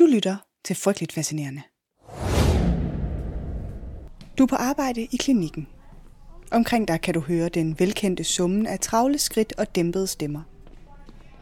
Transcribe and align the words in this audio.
Du 0.00 0.06
lytter 0.06 0.36
til 0.64 0.76
Frygteligt 0.76 1.12
Fascinerende. 1.12 1.62
Du 4.38 4.42
er 4.42 4.46
på 4.46 4.56
arbejde 4.56 5.02
i 5.02 5.16
klinikken. 5.16 5.66
Omkring 6.50 6.88
dig 6.88 7.00
kan 7.00 7.14
du 7.14 7.20
høre 7.20 7.48
den 7.48 7.78
velkendte 7.78 8.24
summen 8.24 8.66
af 8.66 8.80
travle 8.80 9.18
skridt 9.18 9.52
og 9.58 9.74
dæmpede 9.74 10.06
stemmer. 10.06 10.42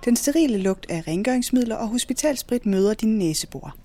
Den 0.04 0.16
sterile 0.16 0.58
lugt 0.58 0.90
af 0.90 1.08
rengøringsmidler 1.08 1.76
og 1.76 1.88
hospitalsprit 1.88 2.66
møder 2.66 2.94
dine 2.94 3.18
næsebor. 3.18 3.76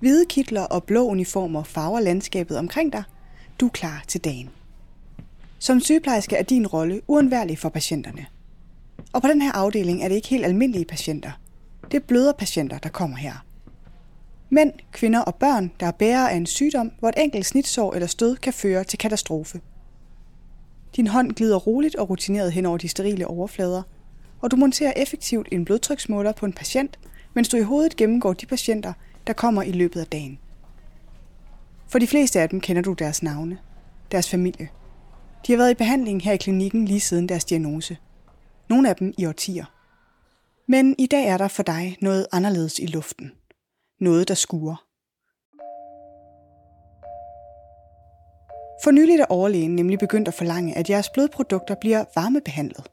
Hvide 0.00 0.26
kitler 0.26 0.62
og 0.62 0.84
blå 0.84 1.06
uniformer 1.06 1.62
farver 1.62 2.00
landskabet 2.00 2.58
omkring 2.58 2.92
dig. 2.92 3.02
Du 3.60 3.66
er 3.66 3.70
klar 3.70 4.04
til 4.08 4.20
dagen. 4.20 4.50
Som 5.58 5.80
sygeplejerske 5.80 6.36
er 6.36 6.42
din 6.42 6.66
rolle 6.66 7.00
uundværlig 7.06 7.58
for 7.58 7.68
patienterne. 7.68 8.26
Og 9.12 9.22
på 9.22 9.28
den 9.28 9.42
her 9.42 9.52
afdeling 9.52 10.04
er 10.04 10.08
det 10.08 10.14
ikke 10.14 10.28
helt 10.28 10.44
almindelige 10.44 10.84
patienter. 10.84 11.41
Det 11.92 12.02
er 12.02 12.06
bløderpatienter, 12.06 12.78
der 12.78 12.88
kommer 12.88 13.16
her. 13.16 13.44
Mænd, 14.50 14.72
kvinder 14.92 15.20
og 15.20 15.34
børn, 15.34 15.72
der 15.80 15.86
er 15.86 15.90
bærere 15.90 16.32
af 16.32 16.36
en 16.36 16.46
sygdom, 16.46 16.92
hvor 16.98 17.08
et 17.08 17.14
enkelt 17.18 17.46
snitsår 17.46 17.94
eller 17.94 18.06
stød 18.06 18.36
kan 18.36 18.52
føre 18.52 18.84
til 18.84 18.98
katastrofe. 18.98 19.60
Din 20.96 21.06
hånd 21.06 21.32
glider 21.32 21.56
roligt 21.56 21.96
og 21.96 22.10
rutineret 22.10 22.52
hen 22.52 22.66
over 22.66 22.78
de 22.78 22.88
sterile 22.88 23.26
overflader, 23.26 23.82
og 24.40 24.50
du 24.50 24.56
monterer 24.56 24.92
effektivt 24.96 25.48
en 25.52 25.64
blodtryksmåler 25.64 26.32
på 26.32 26.46
en 26.46 26.52
patient, 26.52 26.98
mens 27.34 27.48
du 27.48 27.56
i 27.56 27.62
hovedet 27.62 27.96
gennemgår 27.96 28.32
de 28.32 28.46
patienter, 28.46 28.92
der 29.26 29.32
kommer 29.32 29.62
i 29.62 29.72
løbet 29.72 30.00
af 30.00 30.06
dagen. 30.06 30.38
For 31.88 31.98
de 31.98 32.06
fleste 32.06 32.40
af 32.40 32.48
dem 32.48 32.60
kender 32.60 32.82
du 32.82 32.92
deres 32.92 33.22
navne, 33.22 33.58
deres 34.12 34.30
familie. 34.30 34.68
De 35.46 35.52
har 35.52 35.56
været 35.56 35.70
i 35.70 35.74
behandling 35.74 36.22
her 36.22 36.32
i 36.32 36.36
klinikken 36.36 36.84
lige 36.84 37.00
siden 37.00 37.28
deres 37.28 37.44
diagnose. 37.44 37.96
Nogle 38.68 38.88
af 38.88 38.96
dem 38.96 39.14
i 39.18 39.26
årtier. 39.26 39.64
Men 40.68 40.94
i 40.98 41.06
dag 41.06 41.26
er 41.26 41.38
der 41.38 41.48
for 41.48 41.62
dig 41.62 41.96
noget 42.00 42.26
anderledes 42.32 42.78
i 42.78 42.86
luften. 42.86 43.32
Noget, 44.00 44.28
der 44.28 44.34
skuer. 44.34 44.84
For 48.84 48.90
nyligt 48.90 49.20
er 49.20 49.26
overlægen 49.28 49.76
nemlig 49.76 49.98
begyndt 49.98 50.28
at 50.28 50.34
forlange, 50.34 50.76
at 50.76 50.90
jeres 50.90 51.10
blodprodukter 51.10 51.74
bliver 51.80 52.04
varmebehandlet. 52.14 52.86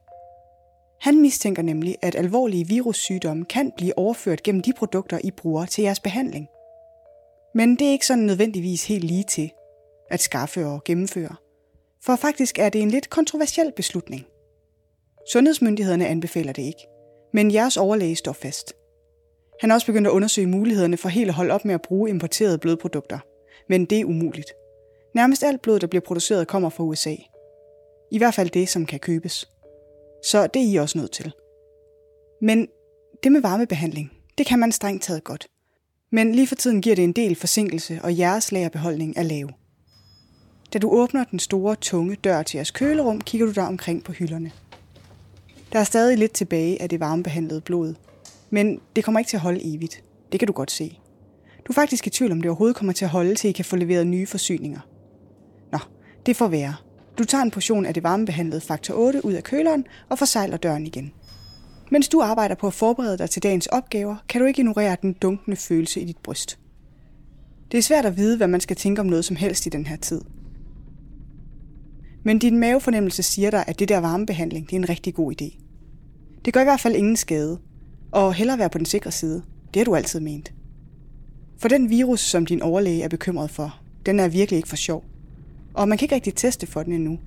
Han 1.01 1.21
mistænker 1.21 1.61
nemlig, 1.61 1.95
at 2.01 2.15
alvorlige 2.15 2.67
virussygdomme 2.67 3.45
kan 3.45 3.71
blive 3.77 3.97
overført 3.97 4.43
gennem 4.43 4.61
de 4.61 4.73
produkter, 4.73 5.19
I 5.23 5.31
bruger 5.31 5.65
til 5.65 5.83
jeres 5.83 5.99
behandling. 5.99 6.47
Men 7.55 7.75
det 7.75 7.87
er 7.87 7.91
ikke 7.91 8.05
sådan 8.05 8.23
nødvendigvis 8.23 8.87
helt 8.87 9.03
lige 9.03 9.23
til 9.23 9.51
at 10.09 10.19
skaffe 10.21 10.65
og 10.65 10.83
gennemføre. 10.83 11.35
For 12.01 12.15
faktisk 12.15 12.59
er 12.59 12.69
det 12.69 12.81
en 12.81 12.91
lidt 12.91 13.09
kontroversiel 13.09 13.71
beslutning. 13.75 14.25
Sundhedsmyndighederne 15.31 16.07
anbefaler 16.07 16.53
det 16.53 16.61
ikke, 16.61 16.87
men 17.33 17.53
jeres 17.53 17.77
overlæge 17.77 18.15
står 18.15 18.33
fast. 18.33 18.73
Han 19.61 19.69
har 19.69 19.75
også 19.75 19.87
begyndt 19.87 20.07
at 20.07 20.11
undersøge 20.11 20.47
mulighederne 20.47 20.97
for 20.97 21.09
helt 21.09 21.29
at 21.29 21.35
holde 21.35 21.53
op 21.53 21.65
med 21.65 21.73
at 21.73 21.81
bruge 21.81 22.09
importerede 22.09 22.57
blodprodukter, 22.57 23.19
men 23.69 23.85
det 23.85 23.99
er 23.99 24.05
umuligt. 24.05 24.53
Nærmest 25.15 25.43
alt 25.43 25.61
blod, 25.61 25.79
der 25.79 25.87
bliver 25.87 26.01
produceret, 26.01 26.47
kommer 26.47 26.69
fra 26.69 26.83
USA. 26.83 27.15
I 28.11 28.17
hvert 28.17 28.33
fald 28.33 28.49
det, 28.49 28.69
som 28.69 28.85
kan 28.85 28.99
købes. 28.99 29.49
Så 30.25 30.47
det 30.47 30.61
er 30.61 30.71
I 30.71 30.75
også 30.75 30.97
nødt 30.97 31.11
til. 31.11 31.31
Men 32.41 32.67
det 33.23 33.31
med 33.31 33.41
varmebehandling, 33.41 34.11
det 34.37 34.45
kan 34.45 34.59
man 34.59 34.71
strengt 34.71 35.03
taget 35.03 35.23
godt. 35.23 35.47
Men 36.11 36.35
lige 36.35 36.47
for 36.47 36.55
tiden 36.55 36.81
giver 36.81 36.95
det 36.95 37.03
en 37.03 37.13
del 37.13 37.35
forsinkelse, 37.35 37.99
og 38.03 38.17
jeres 38.17 38.51
lagerbeholdning 38.51 39.17
er 39.17 39.23
lav. 39.23 39.49
Da 40.73 40.79
du 40.79 40.89
åbner 40.89 41.23
den 41.23 41.39
store, 41.39 41.75
tunge 41.75 42.15
dør 42.15 42.43
til 42.43 42.57
jeres 42.57 42.71
kølerum, 42.71 43.21
kigger 43.21 43.47
du 43.47 43.53
der 43.53 43.63
omkring 43.63 44.03
på 44.03 44.11
hylderne. 44.11 44.51
Der 45.71 45.79
er 45.79 45.83
stadig 45.83 46.17
lidt 46.17 46.31
tilbage 46.31 46.81
af 46.81 46.89
det 46.89 46.99
varmebehandlede 46.99 47.61
blod, 47.61 47.93
men 48.49 48.79
det 48.95 49.03
kommer 49.03 49.19
ikke 49.19 49.29
til 49.29 49.37
at 49.37 49.41
holde 49.41 49.75
evigt. 49.75 50.03
Det 50.31 50.39
kan 50.39 50.47
du 50.47 50.53
godt 50.53 50.71
se. 50.71 50.99
Du 51.67 51.71
er 51.71 51.73
faktisk 51.73 52.07
i 52.07 52.09
tvivl 52.09 52.31
om 52.31 52.41
det 52.41 52.49
overhovedet 52.49 52.77
kommer 52.77 52.93
til 52.93 53.05
at 53.05 53.11
holde, 53.11 53.35
til 53.35 53.49
I 53.49 53.51
kan 53.51 53.65
få 53.65 53.75
leveret 53.75 54.07
nye 54.07 54.27
forsyninger. 54.27 54.79
Nå, 55.71 55.79
det 56.25 56.35
får 56.35 56.47
være. 56.47 56.75
Du 57.17 57.23
tager 57.23 57.41
en 57.41 57.51
portion 57.51 57.85
af 57.85 57.93
det 57.93 58.03
varmebehandlede 58.03 58.61
faktor 58.61 58.93
8 58.93 59.25
ud 59.25 59.33
af 59.33 59.43
køleren 59.43 59.85
og 60.09 60.17
forsejler 60.17 60.57
døren 60.57 60.85
igen. 60.85 61.11
Mens 61.91 62.09
du 62.09 62.21
arbejder 62.21 62.55
på 62.55 62.67
at 62.67 62.73
forberede 62.73 63.17
dig 63.17 63.29
til 63.29 63.43
dagens 63.43 63.67
opgaver, 63.67 64.15
kan 64.29 64.41
du 64.41 64.47
ikke 64.47 64.59
ignorere 64.59 64.97
den 65.01 65.13
dunkende 65.13 65.57
følelse 65.57 66.01
i 66.01 66.05
dit 66.05 66.17
bryst. 66.17 66.59
Det 67.71 67.77
er 67.77 67.81
svært 67.81 68.05
at 68.05 68.17
vide, 68.17 68.37
hvad 68.37 68.47
man 68.47 68.61
skal 68.61 68.75
tænke 68.75 69.01
om 69.01 69.07
noget 69.07 69.25
som 69.25 69.35
helst 69.35 69.65
i 69.65 69.69
den 69.69 69.85
her 69.85 69.95
tid. 69.95 70.21
Men 72.23 72.39
din 72.39 72.59
mavefornemmelse 72.59 73.23
siger 73.23 73.51
dig, 73.51 73.63
at 73.67 73.79
det 73.79 73.89
der 73.89 73.97
varmebehandling 73.97 74.65
det 74.65 74.75
er 74.75 74.79
en 74.79 74.89
rigtig 74.89 75.13
god 75.13 75.41
idé. 75.41 75.59
Det 76.45 76.53
gør 76.53 76.61
i 76.61 76.63
hvert 76.63 76.79
fald 76.79 76.95
ingen 76.95 77.17
skade, 77.17 77.59
og 78.11 78.33
hellere 78.33 78.57
være 78.57 78.69
på 78.69 78.77
den 78.77 78.85
sikre 78.85 79.11
side. 79.11 79.43
Det 79.73 79.79
har 79.79 79.85
du 79.85 79.95
altid 79.95 80.19
ment. 80.19 80.53
For 81.57 81.67
den 81.67 81.89
virus, 81.89 82.19
som 82.19 82.45
din 82.45 82.61
overlæge 82.61 83.03
er 83.03 83.07
bekymret 83.07 83.51
for, 83.51 83.79
den 84.05 84.19
er 84.19 84.27
virkelig 84.27 84.57
ikke 84.57 84.69
for 84.69 84.75
sjov. 84.75 85.03
Og 85.73 85.89
man 85.89 85.97
kan 85.97 86.05
ikke 86.05 86.15
rigtig 86.15 86.35
teste 86.35 86.67
for 86.67 86.83
den 86.83 86.93
endnu. 86.93 87.19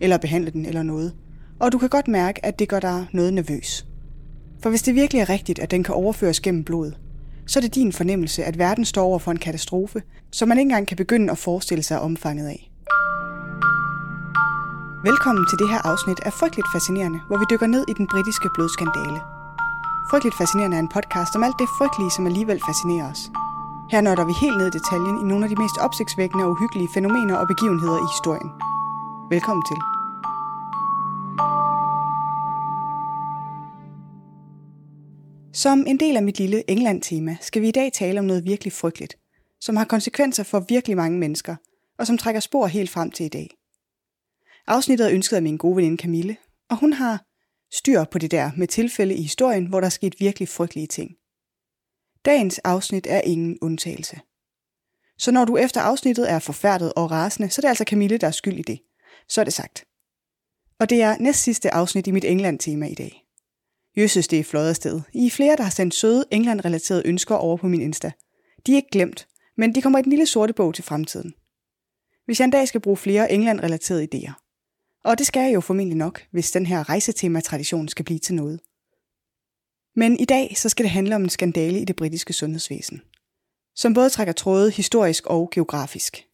Eller 0.00 0.18
behandle 0.18 0.50
den 0.50 0.66
eller 0.66 0.82
noget. 0.82 1.14
Og 1.58 1.72
du 1.72 1.78
kan 1.78 1.88
godt 1.88 2.08
mærke, 2.08 2.46
at 2.46 2.58
det 2.58 2.68
gør 2.68 2.80
dig 2.80 3.06
noget 3.12 3.34
nervøs. 3.34 3.86
For 4.62 4.70
hvis 4.70 4.82
det 4.82 4.94
virkelig 4.94 5.20
er 5.20 5.28
rigtigt, 5.28 5.58
at 5.58 5.70
den 5.70 5.84
kan 5.84 5.94
overføres 5.94 6.40
gennem 6.40 6.64
blod, 6.64 6.92
så 7.46 7.58
er 7.58 7.60
det 7.60 7.74
din 7.74 7.92
fornemmelse, 7.92 8.44
at 8.44 8.58
verden 8.58 8.84
står 8.84 9.04
over 9.04 9.18
for 9.18 9.30
en 9.30 9.38
katastrofe, 9.38 10.02
som 10.30 10.48
man 10.48 10.58
ikke 10.58 10.68
engang 10.68 10.86
kan 10.86 10.96
begynde 10.96 11.30
at 11.32 11.38
forestille 11.38 11.82
sig 11.82 12.00
omfanget 12.00 12.48
af. 12.48 12.70
Velkommen 15.08 15.44
til 15.50 15.58
det 15.58 15.68
her 15.72 15.80
afsnit 15.90 16.20
af 16.28 16.32
Frygteligt 16.32 16.72
Fascinerende, 16.74 17.20
hvor 17.28 17.38
vi 17.38 17.46
dykker 17.50 17.66
ned 17.66 17.84
i 17.88 17.94
den 17.98 18.06
britiske 18.12 18.48
blodskandale. 18.54 19.20
Frygteligt 20.10 20.38
Fascinerende 20.40 20.76
er 20.76 20.84
en 20.86 20.94
podcast 20.96 21.36
om 21.36 21.44
alt 21.46 21.58
det 21.58 21.68
frygtelige, 21.78 22.14
som 22.16 22.26
alligevel 22.26 22.60
fascinerer 22.68 23.10
os. 23.12 23.22
Her 23.92 24.00
nørder 24.00 24.24
vi 24.24 24.32
helt 24.32 24.56
ned 24.58 24.66
i 24.68 24.76
detaljen 24.78 25.16
i 25.22 25.28
nogle 25.30 25.44
af 25.44 25.50
de 25.50 25.60
mest 25.62 25.76
opsigtsvækkende 25.86 26.44
og 26.44 26.50
uhyggelige 26.50 26.92
fænomener 26.94 27.36
og 27.36 27.46
begivenheder 27.52 27.98
i 28.04 28.10
historien. 28.14 28.50
Velkommen 29.34 29.64
til. 29.70 29.78
Som 35.62 35.84
en 35.86 36.00
del 36.00 36.16
af 36.16 36.22
mit 36.22 36.38
lille 36.38 36.70
England-tema 36.70 37.36
skal 37.40 37.62
vi 37.62 37.68
i 37.68 37.78
dag 37.80 37.92
tale 37.92 38.18
om 38.18 38.24
noget 38.24 38.44
virkelig 38.44 38.72
frygteligt, 38.72 39.16
som 39.60 39.76
har 39.76 39.84
konsekvenser 39.84 40.42
for 40.42 40.64
virkelig 40.68 40.96
mange 40.96 41.18
mennesker, 41.18 41.56
og 41.98 42.06
som 42.06 42.18
trækker 42.18 42.40
spor 42.40 42.66
helt 42.66 42.90
frem 42.90 43.10
til 43.10 43.26
i 43.26 43.28
dag. 43.28 43.55
Afsnittet 44.66 45.06
er 45.06 45.14
ønsket 45.14 45.36
af 45.36 45.42
min 45.42 45.56
gode 45.56 45.76
veninde 45.76 46.02
Camille, 46.02 46.36
og 46.70 46.76
hun 46.76 46.92
har 46.92 47.24
styr 47.72 48.04
på 48.04 48.18
det 48.18 48.30
der 48.30 48.50
med 48.56 48.68
tilfælde 48.68 49.14
i 49.14 49.22
historien, 49.22 49.66
hvor 49.66 49.80
der 49.80 49.86
er 49.86 49.90
sket 49.90 50.14
virkelig 50.20 50.48
frygtelige 50.48 50.86
ting. 50.86 51.10
Dagens 52.24 52.58
afsnit 52.58 53.06
er 53.10 53.20
ingen 53.20 53.58
undtagelse. 53.62 54.20
Så 55.18 55.30
når 55.30 55.44
du 55.44 55.56
efter 55.56 55.80
afsnittet 55.80 56.30
er 56.30 56.38
forfærdet 56.38 56.92
og 56.92 57.10
rasende, 57.10 57.50
så 57.50 57.58
er 57.58 57.60
det 57.60 57.68
altså 57.68 57.84
Camille, 57.84 58.18
der 58.18 58.26
er 58.26 58.30
skyld 58.30 58.58
i 58.58 58.62
det. 58.62 58.80
Så 59.28 59.40
er 59.40 59.44
det 59.44 59.52
sagt. 59.52 59.84
Og 60.80 60.90
det 60.90 61.02
er 61.02 61.16
næst 61.18 61.42
sidste 61.42 61.74
afsnit 61.74 62.06
i 62.06 62.10
mit 62.10 62.24
England-tema 62.24 62.86
i 62.86 62.94
dag. 62.94 63.22
Jøsses, 63.96 64.28
det 64.28 64.38
er 64.38 64.44
flot 64.44 64.66
afsted. 64.66 65.00
I 65.12 65.26
er 65.26 65.30
flere, 65.30 65.56
der 65.56 65.62
har 65.62 65.70
sendt 65.70 65.94
søde 65.94 66.24
England-relaterede 66.30 67.02
ønsker 67.06 67.34
over 67.34 67.56
på 67.56 67.68
min 67.68 67.80
Insta. 67.80 68.12
De 68.66 68.72
er 68.72 68.76
ikke 68.76 68.90
glemt, 68.92 69.28
men 69.56 69.74
de 69.74 69.82
kommer 69.82 69.98
i 69.98 70.02
den 70.02 70.10
lille 70.10 70.26
sorte 70.26 70.52
bog 70.52 70.74
til 70.74 70.84
fremtiden. 70.84 71.34
Hvis 72.24 72.40
jeg 72.40 72.44
en 72.44 72.50
dag 72.50 72.68
skal 72.68 72.80
bruge 72.80 72.96
flere 72.96 73.32
England-relaterede 73.32 74.08
idéer. 74.14 74.45
Og 75.06 75.18
det 75.18 75.26
skal 75.26 75.42
jeg 75.42 75.54
jo 75.54 75.60
formentlig 75.60 75.96
nok, 75.96 76.22
hvis 76.30 76.50
den 76.50 76.66
her 76.66 76.88
rejsetema-tradition 76.88 77.88
skal 77.88 78.04
blive 78.04 78.18
til 78.18 78.34
noget. 78.34 78.60
Men 79.96 80.20
i 80.20 80.24
dag 80.24 80.56
så 80.56 80.68
skal 80.68 80.82
det 80.82 80.90
handle 80.90 81.14
om 81.14 81.22
en 81.22 81.30
skandale 81.30 81.80
i 81.80 81.84
det 81.84 81.96
britiske 81.96 82.32
sundhedsvæsen, 82.32 83.02
som 83.74 83.94
både 83.94 84.10
trækker 84.10 84.32
tråde 84.32 84.70
historisk 84.70 85.26
og 85.26 85.50
geografisk. 85.54 86.26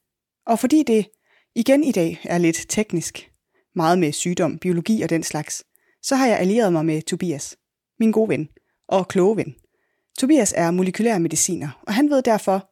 Og 0.47 0.59
fordi 0.59 0.83
det 0.83 1.07
igen 1.55 1.85
i 1.85 1.93
dag 1.93 2.21
er 2.25 2.39
lidt 2.39 2.67
teknisk, 2.69 3.31
meget 3.75 3.99
med 3.99 4.13
sygdom, 4.13 4.59
biologi 4.59 5.03
og 5.03 5.11
den 5.11 5.23
slags, 5.23 5.65
så 6.03 6.17
har 6.17 6.27
jeg 6.27 6.39
allieret 6.39 6.73
mig 6.73 6.87
med 6.87 7.03
Tobias, 7.03 7.57
min 8.01 8.13
gode 8.13 8.29
ven 8.29 8.49
og 8.89 9.09
kloge 9.09 9.37
ven. 9.37 9.55
Tobias 10.19 10.55
er 10.57 10.71
molekylær 10.71 11.19
mediciner, 11.19 11.83
og 11.87 11.95
han 11.95 12.11
ved 12.11 12.23
derfor 12.23 12.71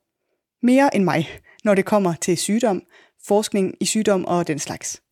mere 0.67 0.97
end 0.97 1.05
mig, 1.05 1.29
når 1.65 1.75
det 1.75 1.85
kommer 1.85 2.15
til 2.15 2.37
sygdom, 2.37 2.83
forskning 3.27 3.75
i 3.81 3.85
sygdom 3.85 4.25
og 4.25 4.47
den 4.47 4.59
slags. 4.59 5.03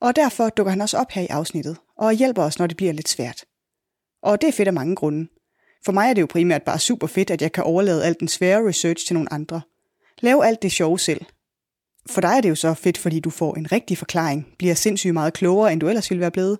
Og 0.00 0.16
derfor 0.16 0.48
dukker 0.48 0.70
han 0.70 0.80
også 0.80 0.98
op 0.98 1.10
her 1.10 1.22
i 1.22 1.26
afsnittet 1.26 1.76
og 1.98 2.12
hjælper 2.12 2.42
os, 2.42 2.58
når 2.58 2.66
det 2.66 2.76
bliver 2.76 2.92
lidt 2.92 3.08
svært. 3.08 3.44
Og 4.22 4.40
det 4.40 4.48
er 4.48 4.52
fedt 4.52 4.68
af 4.68 4.74
mange 4.74 4.96
grunde. 4.96 5.28
For 5.84 5.92
mig 5.92 6.10
er 6.10 6.14
det 6.14 6.20
jo 6.20 6.26
primært 6.26 6.62
bare 6.62 6.78
super 6.78 7.06
fedt, 7.06 7.30
at 7.30 7.42
jeg 7.42 7.52
kan 7.52 7.64
overlade 7.64 8.04
alt 8.04 8.20
den 8.20 8.28
svære 8.28 8.68
research 8.68 9.06
til 9.06 9.14
nogle 9.14 9.32
andre. 9.32 9.60
Lav 10.20 10.40
alt 10.44 10.62
det 10.62 10.72
sjove 10.72 10.98
selv. 10.98 11.20
For 12.10 12.20
dig 12.20 12.36
er 12.36 12.40
det 12.40 12.48
jo 12.48 12.54
så 12.54 12.74
fedt, 12.74 12.98
fordi 12.98 13.20
du 13.20 13.30
får 13.30 13.54
en 13.54 13.72
rigtig 13.72 13.98
forklaring, 13.98 14.46
bliver 14.58 14.74
sindssygt 14.74 15.14
meget 15.14 15.32
klogere, 15.32 15.72
end 15.72 15.80
du 15.80 15.88
ellers 15.88 16.10
ville 16.10 16.20
være 16.20 16.30
blevet. 16.30 16.58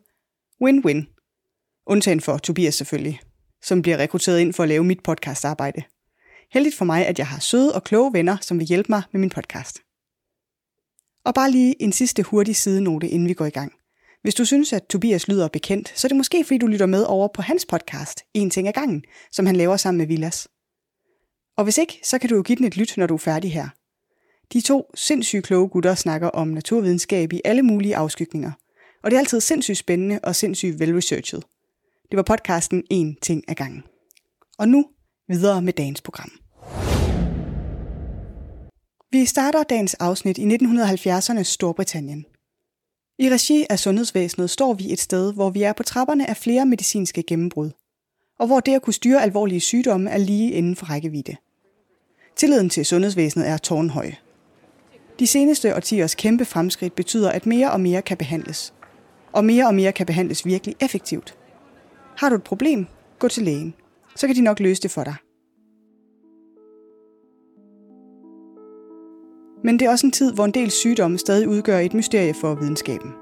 Win-win. 0.64 1.14
Undtagen 1.86 2.20
for 2.20 2.38
Tobias 2.38 2.74
selvfølgelig, 2.74 3.20
som 3.62 3.82
bliver 3.82 3.98
rekrutteret 3.98 4.40
ind 4.40 4.52
for 4.52 4.62
at 4.62 4.68
lave 4.68 4.84
mit 4.84 5.02
podcastarbejde. 5.02 5.82
Heldigt 6.52 6.76
for 6.76 6.84
mig, 6.84 7.06
at 7.06 7.18
jeg 7.18 7.26
har 7.26 7.40
søde 7.40 7.74
og 7.74 7.84
kloge 7.84 8.12
venner, 8.12 8.36
som 8.40 8.58
vil 8.58 8.66
hjælpe 8.66 8.86
mig 8.88 9.02
med 9.12 9.20
min 9.20 9.30
podcast. 9.30 9.85
Og 11.26 11.34
bare 11.34 11.50
lige 11.50 11.82
en 11.82 11.92
sidste 11.92 12.22
hurtig 12.22 12.56
sidenote, 12.56 13.08
inden 13.08 13.28
vi 13.28 13.34
går 13.34 13.46
i 13.46 13.50
gang. 13.50 13.72
Hvis 14.22 14.34
du 14.34 14.44
synes, 14.44 14.72
at 14.72 14.82
Tobias 14.86 15.28
lyder 15.28 15.48
bekendt, 15.48 15.92
så 15.96 16.06
er 16.06 16.08
det 16.08 16.16
måske 16.16 16.44
fordi 16.44 16.58
du 16.58 16.66
lytter 16.66 16.86
med 16.86 17.04
over 17.04 17.28
på 17.34 17.42
hans 17.42 17.66
podcast, 17.66 18.20
En 18.34 18.50
ting 18.50 18.68
ad 18.68 18.72
gangen, 18.72 19.04
som 19.32 19.46
han 19.46 19.56
laver 19.56 19.76
sammen 19.76 19.98
med 19.98 20.06
Villas. 20.06 20.48
Og 21.56 21.64
hvis 21.64 21.78
ikke, 21.78 22.00
så 22.04 22.18
kan 22.18 22.28
du 22.28 22.36
jo 22.36 22.42
give 22.42 22.56
den 22.56 22.66
et 22.66 22.76
lyt, 22.76 22.96
når 22.96 23.06
du 23.06 23.14
er 23.14 23.18
færdig 23.18 23.52
her. 23.52 23.68
De 24.52 24.60
to 24.60 24.90
sindssygt 24.94 25.44
kloge 25.44 25.68
gutter 25.68 25.94
snakker 25.94 26.28
om 26.28 26.48
naturvidenskab 26.48 27.32
i 27.32 27.40
alle 27.44 27.62
mulige 27.62 27.96
afskygninger. 27.96 28.52
Og 29.02 29.10
det 29.10 29.16
er 29.16 29.20
altid 29.20 29.40
sindssygt 29.40 29.78
spændende 29.78 30.20
og 30.22 30.36
sindssygt 30.36 30.80
velresearchet. 30.80 31.44
Det 32.10 32.16
var 32.16 32.22
podcasten 32.22 32.84
En 32.90 33.16
ting 33.22 33.44
ad 33.48 33.54
gangen. 33.54 33.82
Og 34.58 34.68
nu 34.68 34.86
videre 35.28 35.62
med 35.62 35.72
dagens 35.72 36.02
program. 36.02 36.45
Vi 39.16 39.24
starter 39.24 39.62
dagens 39.62 39.94
afsnit 39.94 40.38
i 40.38 40.44
1970'ernes 40.44 41.42
Storbritannien. 41.42 42.26
I 43.18 43.30
regi 43.30 43.66
af 43.70 43.78
sundhedsvæsenet 43.78 44.50
står 44.50 44.74
vi 44.74 44.92
et 44.92 45.00
sted, 45.00 45.34
hvor 45.34 45.50
vi 45.50 45.62
er 45.62 45.72
på 45.72 45.82
trapperne 45.82 46.30
af 46.30 46.36
flere 46.36 46.66
medicinske 46.66 47.22
gennembrud, 47.22 47.70
og 48.38 48.46
hvor 48.46 48.60
det 48.60 48.74
at 48.74 48.82
kunne 48.82 48.94
styre 48.94 49.22
alvorlige 49.22 49.60
sygdomme 49.60 50.10
er 50.10 50.18
lige 50.18 50.52
inden 50.52 50.76
for 50.76 50.86
rækkevidde. 50.86 51.36
Tilliden 52.36 52.70
til 52.70 52.86
sundhedsvæsenet 52.86 53.48
er 53.48 53.56
tårnhøj. 53.56 54.12
De 55.18 55.26
seneste 55.26 55.76
årtiers 55.76 56.14
kæmpe 56.14 56.44
fremskridt 56.44 56.94
betyder, 56.94 57.30
at 57.30 57.46
mere 57.46 57.70
og 57.70 57.80
mere 57.80 58.02
kan 58.02 58.16
behandles. 58.16 58.74
Og 59.32 59.44
mere 59.44 59.66
og 59.66 59.74
mere 59.74 59.92
kan 59.92 60.06
behandles 60.06 60.46
virkelig 60.46 60.74
effektivt. 60.80 61.38
Har 62.18 62.28
du 62.28 62.34
et 62.34 62.44
problem? 62.44 62.86
Gå 63.18 63.28
til 63.28 63.42
lægen. 63.42 63.74
Så 64.16 64.26
kan 64.26 64.36
de 64.36 64.40
nok 64.40 64.60
løse 64.60 64.82
det 64.82 64.90
for 64.90 65.04
dig. 65.04 65.14
Men 69.66 69.78
det 69.78 69.86
er 69.86 69.90
også 69.90 70.06
en 70.06 70.12
tid, 70.12 70.32
hvor 70.32 70.44
en 70.44 70.50
del 70.50 70.70
sygdomme 70.70 71.18
stadig 71.18 71.48
udgør 71.48 71.78
et 71.78 71.94
mysterie 71.94 72.34
for 72.34 72.54
videnskaben. 72.54 73.12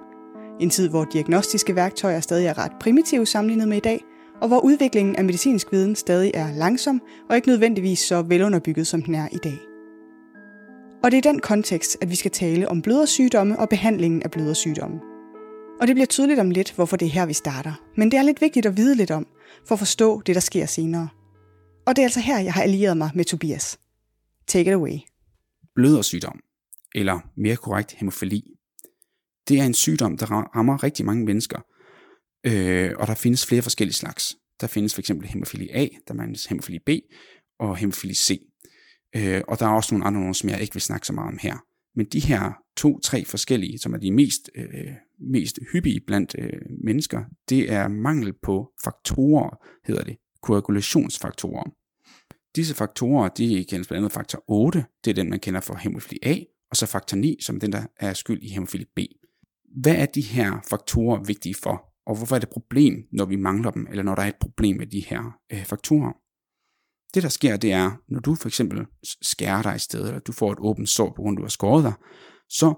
En 0.61 0.71
tid, 0.71 0.89
hvor 0.89 1.05
diagnostiske 1.05 1.75
værktøjer 1.75 2.21
stadig 2.21 2.47
er 2.47 2.59
ret 2.59 2.73
primitive 2.81 3.27
sammenlignet 3.27 3.69
med 3.69 3.77
i 3.77 3.81
dag, 3.81 4.05
og 4.41 4.49
hvor 4.49 4.61
udviklingen 4.61 5.17
af 5.17 5.25
medicinsk 5.25 5.73
viden 5.73 5.97
stadig 5.97 6.31
er 6.35 6.53
langsom 6.53 7.03
og 7.31 7.37
ikke 7.37 7.49
nødvendigvis 7.49 7.99
så 7.99 8.23
velunderbygget, 8.23 8.87
som 8.87 9.03
den 9.03 9.15
er 9.15 9.29
i 9.33 9.37
dag. 9.37 9.59
Og 11.03 11.11
det 11.11 11.17
er 11.17 11.31
i 11.31 11.33
den 11.33 11.41
kontekst, 11.41 11.97
at 12.01 12.11
vi 12.11 12.17
skal 12.17 12.31
tale 12.31 12.69
om 12.69 12.83
blødersygdomme 12.83 13.59
og 13.59 13.69
behandlingen 13.69 14.23
af 14.23 14.31
blødersygdomme. 14.31 15.01
Og 15.81 15.87
det 15.87 15.97
bliver 15.97 16.07
tydeligt 16.07 16.41
om 16.41 16.51
lidt, 16.51 16.73
hvorfor 16.73 16.97
det 16.97 17.07
er 17.07 17.11
her, 17.11 17.27
vi 17.27 17.33
starter. 17.33 17.73
Men 17.97 18.11
det 18.11 18.19
er 18.19 18.23
lidt 18.23 18.41
vigtigt 18.41 18.67
at 18.67 18.77
vide 18.77 18.95
lidt 18.95 19.11
om, 19.11 19.27
for 19.67 19.75
at 19.75 19.79
forstå 19.79 20.21
det, 20.21 20.35
der 20.35 20.41
sker 20.41 20.67
senere. 20.67 21.09
Og 21.87 21.97
det 21.97 22.03
er 22.03 22.07
altså 22.07 22.21
her, 22.21 22.39
jeg 22.39 22.53
har 22.53 22.63
allieret 22.63 22.97
mig 22.97 23.11
med 23.15 23.25
Tobias. 23.25 23.79
Take 24.47 24.71
it 24.71 24.75
away 24.75 24.99
blødersygdom, 25.75 26.41
eller 26.95 27.21
mere 27.37 27.57
korrekt 27.57 27.93
hemofili. 27.93 28.43
Det 29.49 29.61
er 29.61 29.65
en 29.65 29.75
sygdom, 29.75 30.17
der 30.17 30.27
rammer 30.27 30.83
rigtig 30.83 31.07
mange 31.07 31.25
mennesker, 31.25 31.59
øh, 32.47 32.93
og 32.97 33.07
der 33.07 33.15
findes 33.15 33.47
flere 33.47 33.63
forskellige 33.63 33.95
slags. 33.95 34.37
Der 34.61 34.67
findes 34.67 34.95
f.eks. 34.95 35.11
hemofili 35.25 35.69
A, 35.73 35.89
der 36.09 36.15
findes 36.15 36.47
hemofili 36.47 36.79
B 36.79 36.89
og 37.59 37.77
hemofili 37.77 38.15
C. 38.15 38.41
Øh, 39.17 39.43
og 39.49 39.59
der 39.59 39.67
er 39.67 39.71
også 39.71 39.95
nogle 39.95 40.07
andre, 40.07 40.21
nogle, 40.21 40.35
som 40.35 40.49
jeg 40.49 40.61
ikke 40.61 40.75
vil 40.75 40.83
snakke 40.83 41.07
så 41.07 41.13
meget 41.13 41.29
om 41.29 41.39
her. 41.43 41.57
Men 41.97 42.07
de 42.07 42.21
her 42.21 42.53
to-tre 42.77 43.25
forskellige, 43.25 43.79
som 43.79 43.95
er 43.95 43.99
de 43.99 44.13
mest, 44.13 44.51
øh, 44.55 44.93
mest 45.21 45.59
hyppige 45.73 46.01
blandt 46.07 46.35
øh, 46.39 46.61
mennesker, 46.85 47.25
det 47.49 47.73
er 47.73 47.89
mangel 47.89 48.33
på 48.43 48.73
faktorer, 48.85 49.57
hedder 49.87 50.05
det, 50.05 50.17
koagulationsfaktorer. 50.43 51.71
Disse 52.57 52.75
faktorer, 52.75 53.29
de 53.29 53.65
kendes 53.69 53.89
blandt 53.89 54.05
andet 54.05 54.13
faktor 54.13 54.45
8, 54.49 54.85
det 55.05 55.11
er 55.11 55.15
den, 55.15 55.31
man 55.31 55.41
kender 55.41 55.61
for 55.61 55.75
hemofili 55.75 56.19
A, 56.23 56.37
og 56.71 56.77
så 56.77 56.87
faktor 56.87 57.17
9, 57.17 57.37
som 57.41 57.61
den, 57.61 57.73
der 57.73 57.83
er 57.97 58.13
skyld 58.13 58.43
i 58.43 58.49
hemofili 58.49 58.85
B. 58.97 58.99
Hvad 59.81 59.97
er 59.97 60.07
de 60.07 60.21
her 60.21 60.61
faktorer 60.71 61.25
vigtige 61.25 61.55
for, 61.55 61.85
og 62.07 62.17
hvorfor 62.17 62.35
er 62.37 62.41
det 62.41 62.47
et 62.47 62.53
problem, 62.53 62.95
når 63.13 63.25
vi 63.25 63.37
mangler 63.37 63.71
dem, 63.71 63.87
eller 63.91 64.03
når 64.03 64.15
der 64.15 64.23
er 64.23 64.29
et 64.29 64.41
problem 64.41 64.77
med 64.77 64.87
de 64.87 65.01
her 65.01 65.39
øh, 65.53 65.65
faktorer? 65.65 66.13
Det, 67.15 67.23
der 67.23 67.29
sker, 67.29 67.57
det 67.57 67.73
er, 67.73 67.91
når 68.09 68.21
du 68.21 68.35
for 68.35 68.49
eksempel 68.49 68.87
skærer 69.23 69.63
dig 69.63 69.77
i 69.77 69.79
stedet, 69.79 70.07
eller 70.07 70.21
du 70.21 70.33
får 70.33 70.53
et 70.53 70.59
åbent 70.61 70.89
sår 70.89 71.13
på 71.17 71.23
grund 71.23 71.37
af, 71.37 71.37
du 71.37 71.45
har 71.45 71.49
skåret 71.49 71.85
dig, 71.85 71.93
så 72.49 72.75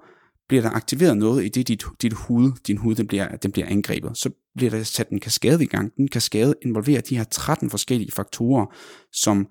bliver 0.48 0.62
der 0.62 0.70
aktiveret 0.70 1.16
noget 1.16 1.44
i 1.44 1.48
det, 1.48 1.68
dit, 1.68 1.84
dit 2.02 2.12
hud, 2.12 2.52
din 2.66 2.76
hud 2.76 2.94
den 2.94 3.06
bliver, 3.06 3.36
den 3.36 3.52
bliver 3.52 3.68
angrebet. 3.68 4.18
Så 4.18 4.30
bliver 4.56 4.70
der 4.70 4.82
sat 4.82 5.08
en 5.08 5.20
kaskade 5.20 5.62
i 5.62 5.66
gang. 5.66 5.92
Den 5.96 6.08
kaskade 6.08 6.54
involverer 6.62 7.00
de 7.00 7.16
her 7.16 7.24
13 7.24 7.70
forskellige 7.70 8.12
faktorer, 8.12 8.66
som 9.12 9.46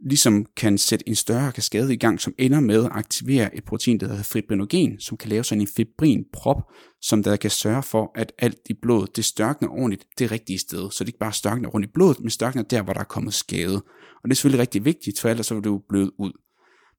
ligesom 0.00 0.46
kan 0.56 0.78
sætte 0.78 1.08
en 1.08 1.14
større 1.14 1.52
kaskade 1.52 1.94
i 1.94 1.96
gang, 1.96 2.20
som 2.20 2.34
ender 2.38 2.60
med 2.60 2.84
at 2.84 2.90
aktivere 2.92 3.56
et 3.56 3.64
protein, 3.64 4.00
der 4.00 4.06
hedder 4.08 4.22
fibrinogen, 4.22 5.00
som 5.00 5.16
kan 5.16 5.28
lave 5.28 5.44
sådan 5.44 5.60
en 5.60 5.68
fibrinprop, 5.76 6.62
som 7.02 7.22
der 7.22 7.36
kan 7.36 7.50
sørge 7.50 7.82
for, 7.82 8.12
at 8.14 8.32
alt 8.38 8.58
i 8.70 8.74
blodet, 8.82 9.16
det 9.16 9.24
størkner 9.24 9.68
ordentligt 9.68 10.06
det 10.18 10.30
rigtige 10.30 10.58
sted. 10.58 10.90
Så 10.90 11.04
det 11.04 11.08
ikke 11.08 11.18
bare 11.18 11.32
størkner 11.32 11.68
rundt 11.68 11.86
i 11.86 11.90
blodet, 11.94 12.20
men 12.20 12.30
størkner 12.30 12.62
der, 12.62 12.82
hvor 12.82 12.92
der 12.92 13.00
er 13.00 13.04
kommet 13.04 13.34
skade. 13.34 13.76
Og 13.76 14.24
det 14.24 14.30
er 14.30 14.34
selvfølgelig 14.34 14.60
rigtig 14.60 14.84
vigtigt, 14.84 15.20
for 15.20 15.28
ellers 15.28 15.46
så 15.46 15.54
vil 15.54 15.64
du 15.64 15.82
bløde 15.88 16.20
ud. 16.20 16.32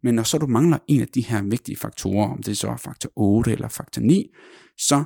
Men 0.04 0.16
når 0.16 0.24
så 0.24 0.38
du 0.38 0.48
mangler 0.48 0.78
en 0.88 1.02
af 1.02 1.08
de 1.08 1.22
her 1.22 1.44
vigtige 1.44 1.78
faktorer, 1.78 2.30
om 2.30 2.44
det 2.44 2.58
så 2.58 2.68
er 2.68 2.78
faktor 2.78 3.10
8 3.16 3.52
eller 3.52 3.68
faktor 3.68 4.02
9, 4.02 4.26
så, 4.78 5.04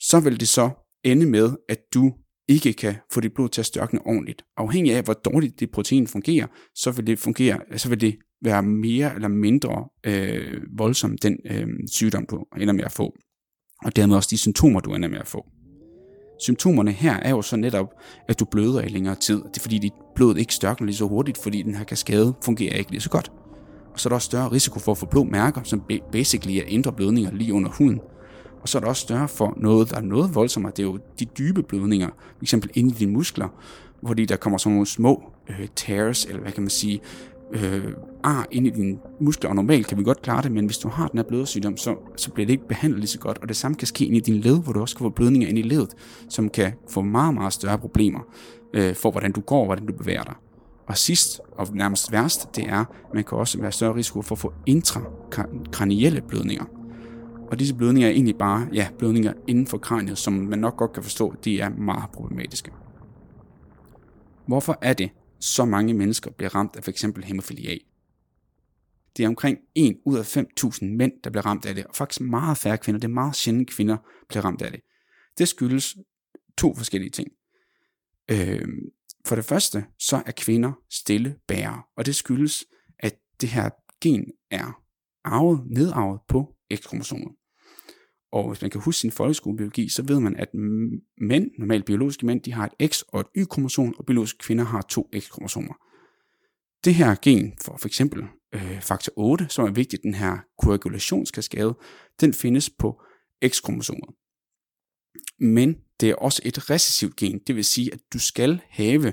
så 0.00 0.20
vil 0.20 0.40
det 0.40 0.48
så 0.48 0.70
ende 1.04 1.26
med, 1.26 1.56
at 1.68 1.78
du 1.94 2.12
ikke 2.48 2.72
kan 2.72 2.94
få 3.12 3.20
dit 3.20 3.34
blod 3.34 3.48
til 3.48 3.60
at 3.60 3.66
størkne 3.66 4.06
ordentligt. 4.06 4.42
Afhængig 4.56 4.94
af, 4.94 5.02
hvor 5.02 5.12
dårligt 5.12 5.60
det 5.60 5.70
protein 5.70 6.06
fungerer, 6.06 6.46
så 6.74 6.90
vil 6.90 7.06
det, 7.06 7.18
fungere, 7.18 7.60
så 7.76 7.88
vil 7.88 8.00
det 8.00 8.16
være 8.44 8.62
mere 8.62 9.14
eller 9.14 9.28
mindre 9.28 9.84
øh, 10.06 10.62
voldsom 10.78 11.18
den 11.18 11.38
øh, 11.50 11.66
sygdom, 11.92 12.26
du 12.30 12.44
ender 12.60 12.74
med 12.74 12.84
at 12.84 12.92
få. 12.92 13.16
Og 13.84 13.96
dermed 13.96 14.16
også 14.16 14.28
de 14.30 14.38
symptomer, 14.38 14.80
du 14.80 14.94
ender 14.94 15.08
med 15.08 15.18
at 15.18 15.26
få. 15.26 15.46
Symptomerne 16.40 16.92
her 16.92 17.14
er 17.14 17.30
jo 17.30 17.42
så 17.42 17.56
netop, 17.56 17.94
at 18.28 18.40
du 18.40 18.44
bløder 18.44 18.80
i 18.80 18.88
længere 18.88 19.14
tid. 19.14 19.36
Det 19.36 19.56
er 19.56 19.60
fordi, 19.60 19.78
dit 19.78 19.92
blod 20.14 20.36
ikke 20.36 20.54
størkner 20.54 20.86
lige 20.86 20.96
så 20.96 21.06
hurtigt, 21.06 21.38
fordi 21.38 21.62
den 21.62 21.74
her 21.74 21.84
kaskade 21.84 22.34
fungerer 22.44 22.74
ikke 22.74 22.90
lige 22.90 23.00
så 23.00 23.10
godt. 23.10 23.32
Og 23.92 24.00
så 24.00 24.08
er 24.08 24.10
der 24.10 24.14
også 24.14 24.26
større 24.26 24.52
risiko 24.52 24.78
for 24.78 24.92
at 24.92 24.98
få 24.98 25.06
blå 25.06 25.24
mærker, 25.24 25.62
som 25.62 25.82
basically 26.12 26.56
er 26.56 26.62
indre 26.66 26.92
blødninger 26.92 27.32
lige 27.32 27.52
under 27.52 27.70
huden 27.70 28.00
og 28.66 28.70
så 28.70 28.78
er 28.78 28.80
der 28.80 28.88
også 28.88 29.02
større 29.02 29.28
for 29.28 29.54
noget, 29.56 29.90
der 29.90 29.96
er 29.96 30.00
noget 30.00 30.34
voldsommere. 30.34 30.72
Det 30.76 30.82
er 30.82 30.86
jo 30.86 30.98
de 31.18 31.24
dybe 31.24 31.62
blødninger, 31.62 32.08
f.eks. 32.38 32.52
inde 32.52 32.90
i 32.90 32.94
dine 32.98 33.12
muskler, 33.12 33.48
fordi 34.06 34.24
der 34.24 34.36
kommer 34.36 34.58
sådan 34.58 34.72
nogle 34.72 34.86
små 34.86 35.22
øh, 35.48 35.68
tears, 35.76 36.24
eller 36.24 36.40
hvad 36.40 36.52
kan 36.52 36.62
man 36.62 36.70
sige, 36.70 37.00
øh, 37.52 37.84
ar 38.22 38.46
ind 38.50 38.66
i 38.66 38.70
dine 38.70 38.98
muskler, 39.20 39.50
og 39.50 39.56
normalt 39.56 39.86
kan 39.86 39.98
vi 39.98 40.04
godt 40.04 40.22
klare 40.22 40.42
det, 40.42 40.52
men 40.52 40.66
hvis 40.66 40.78
du 40.78 40.88
har 40.88 41.08
den 41.08 41.18
her 41.18 41.24
blødersygdom, 41.24 41.76
så, 41.76 41.96
så 42.16 42.30
bliver 42.30 42.46
det 42.46 42.52
ikke 42.52 42.68
behandlet 42.68 43.00
lige 43.00 43.08
så 43.08 43.18
godt, 43.18 43.38
og 43.42 43.48
det 43.48 43.56
samme 43.56 43.74
kan 43.74 43.86
ske 43.86 44.06
ind 44.06 44.16
i 44.16 44.20
din 44.20 44.34
led, 44.34 44.62
hvor 44.62 44.72
du 44.72 44.80
også 44.80 44.96
kan 44.96 45.04
få 45.04 45.10
blødninger 45.10 45.48
ind 45.48 45.58
i 45.58 45.62
ledet, 45.62 45.94
som 46.28 46.48
kan 46.48 46.72
få 46.90 47.02
meget, 47.02 47.34
meget 47.34 47.52
større 47.52 47.78
problemer 47.78 48.20
øh, 48.74 48.94
for, 48.94 49.10
hvordan 49.10 49.32
du 49.32 49.40
går, 49.40 49.64
hvordan 49.64 49.86
du 49.86 49.92
bevæger 49.92 50.22
dig. 50.22 50.34
Og 50.86 50.96
sidst, 50.96 51.40
og 51.52 51.68
nærmest 51.74 52.12
værst, 52.12 52.56
det 52.56 52.64
er, 52.64 52.80
at 52.80 53.14
man 53.14 53.24
kan 53.24 53.38
også 53.38 53.60
være 53.60 53.72
større 53.72 53.94
risiko 53.94 54.22
for 54.22 54.34
at 54.34 54.38
få 54.38 54.52
intrakranielle 54.66 56.20
blødninger. 56.28 56.64
Og 57.50 57.58
disse 57.58 57.74
blødninger 57.74 58.08
er 58.08 58.12
egentlig 58.12 58.38
bare 58.38 58.68
ja, 58.72 58.88
blødninger 58.98 59.32
inden 59.46 59.66
for 59.66 59.78
kraniet, 59.78 60.18
som 60.18 60.32
man 60.32 60.58
nok 60.58 60.76
godt 60.76 60.92
kan 60.92 61.02
forstå, 61.02 61.34
de 61.44 61.60
er 61.60 61.68
meget 61.68 62.10
problematiske. 62.10 62.70
Hvorfor 64.46 64.78
er 64.82 64.92
det, 64.92 65.10
så 65.40 65.64
mange 65.64 65.94
mennesker 65.94 66.30
bliver 66.30 66.54
ramt 66.54 66.76
af 66.76 66.84
f.eks. 66.84 67.06
hemofili 67.24 67.66
A? 67.68 67.76
Det 69.16 69.24
er 69.24 69.28
omkring 69.28 69.58
1 69.74 69.96
ud 70.04 70.18
af 70.18 70.36
5.000 70.36 70.84
mænd, 70.84 71.12
der 71.24 71.30
bliver 71.30 71.46
ramt 71.46 71.66
af 71.66 71.74
det, 71.74 71.86
og 71.86 71.96
faktisk 71.96 72.20
meget 72.20 72.58
færre 72.58 72.78
kvinder. 72.78 73.00
Det 73.00 73.08
er 73.08 73.12
meget 73.12 73.36
sjældent 73.36 73.70
kvinder 73.70 73.96
bliver 74.28 74.44
ramt 74.44 74.62
af 74.62 74.70
det. 74.70 74.80
Det 75.38 75.48
skyldes 75.48 75.96
to 76.58 76.74
forskellige 76.74 77.10
ting. 77.10 77.28
Øh, 78.30 78.68
for 79.26 79.36
det 79.36 79.44
første, 79.44 79.84
så 79.98 80.22
er 80.26 80.32
kvinder 80.36 80.72
stille 80.90 81.36
bærere, 81.48 81.82
og 81.96 82.06
det 82.06 82.14
skyldes, 82.14 82.64
at 82.98 83.14
det 83.40 83.48
her 83.48 83.70
gen 84.00 84.24
er 84.50 84.82
arvet, 85.24 85.62
nedarvet 85.66 86.20
på 86.28 86.55
X-kromosomer. 86.74 87.30
Og 88.32 88.48
hvis 88.48 88.62
man 88.62 88.70
kan 88.70 88.80
huske 88.80 89.00
sin 89.00 89.10
folkeskolebiologi, 89.10 89.88
så 89.88 90.02
ved 90.02 90.20
man, 90.20 90.36
at 90.36 90.48
mænd, 91.20 91.50
normalt 91.58 91.84
biologiske 91.84 92.26
mænd, 92.26 92.40
de 92.42 92.52
har 92.52 92.70
et 92.78 92.90
X 92.90 93.02
og 93.02 93.20
et 93.20 93.26
Y-kromosom, 93.36 93.94
og 93.98 94.06
biologiske 94.06 94.38
kvinder 94.38 94.64
har 94.64 94.82
to 94.82 95.10
X-kromosomer. 95.18 95.74
Det 96.84 96.94
her 96.94 97.14
gen 97.22 97.52
for 97.64 97.76
for 97.76 97.88
eksempel 97.88 98.24
øh, 98.54 98.80
faktor 98.80 99.12
8, 99.16 99.46
som 99.48 99.64
er 99.64 99.70
vigtigt, 99.70 100.02
den 100.02 100.14
her 100.14 100.38
koagulationskaskade, 100.58 101.74
den 102.20 102.34
findes 102.34 102.70
på 102.70 103.02
X-kromosomet. 103.48 104.10
Men 105.40 105.76
det 106.00 106.10
er 106.10 106.14
også 106.14 106.42
et 106.44 106.70
recessivt 106.70 107.16
gen, 107.16 107.40
det 107.46 107.56
vil 107.56 107.64
sige, 107.64 107.92
at 107.92 108.00
du 108.12 108.18
skal 108.18 108.60
have 108.68 109.12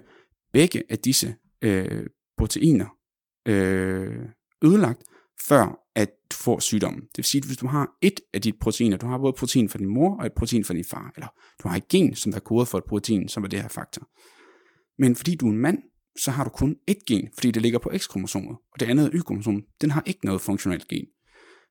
begge 0.53 0.83
af 0.89 0.99
disse 0.99 1.35
øh, 1.61 2.05
proteiner 2.37 2.87
øh, 3.47 4.25
ødelagt, 4.63 5.03
før 5.47 5.82
du 6.33 6.37
får 6.37 6.59
sygdommen. 6.59 7.01
Det 7.01 7.17
vil 7.17 7.25
sige, 7.25 7.39
at 7.39 7.45
hvis 7.45 7.57
du 7.57 7.67
har 7.67 7.97
et 8.01 8.19
af 8.33 8.41
dit 8.41 8.55
proteiner, 8.61 8.97
du 8.97 9.05
har 9.05 9.17
både 9.17 9.33
protein 9.33 9.69
fra 9.69 9.79
din 9.79 9.87
mor 9.87 10.17
og 10.19 10.25
et 10.25 10.33
protein 10.33 10.63
fra 10.65 10.73
din 10.73 10.85
far, 10.85 11.11
eller 11.15 11.27
du 11.63 11.67
har 11.67 11.75
et 11.75 11.87
gen, 11.87 12.15
som 12.15 12.31
der 12.31 12.39
er 12.39 12.43
kodet 12.43 12.67
for 12.67 12.77
et 12.77 12.83
protein, 12.83 13.27
som 13.27 13.43
er 13.43 13.47
det 13.47 13.61
her 13.61 13.67
faktor. 13.67 14.07
Men 14.99 15.15
fordi 15.15 15.35
du 15.35 15.47
er 15.47 15.51
en 15.51 15.57
mand, 15.57 15.77
så 16.19 16.31
har 16.31 16.43
du 16.43 16.49
kun 16.49 16.75
et 16.87 17.05
gen, 17.07 17.29
fordi 17.33 17.51
det 17.51 17.61
ligger 17.61 17.79
på 17.79 17.91
X-kromosomet, 17.97 18.57
og 18.71 18.79
det 18.79 18.85
andet 18.85 19.11
Y-kromosom, 19.13 19.63
den 19.81 19.91
har 19.91 20.03
ikke 20.05 20.25
noget 20.25 20.41
funktionelt 20.41 20.87
gen. 20.87 21.05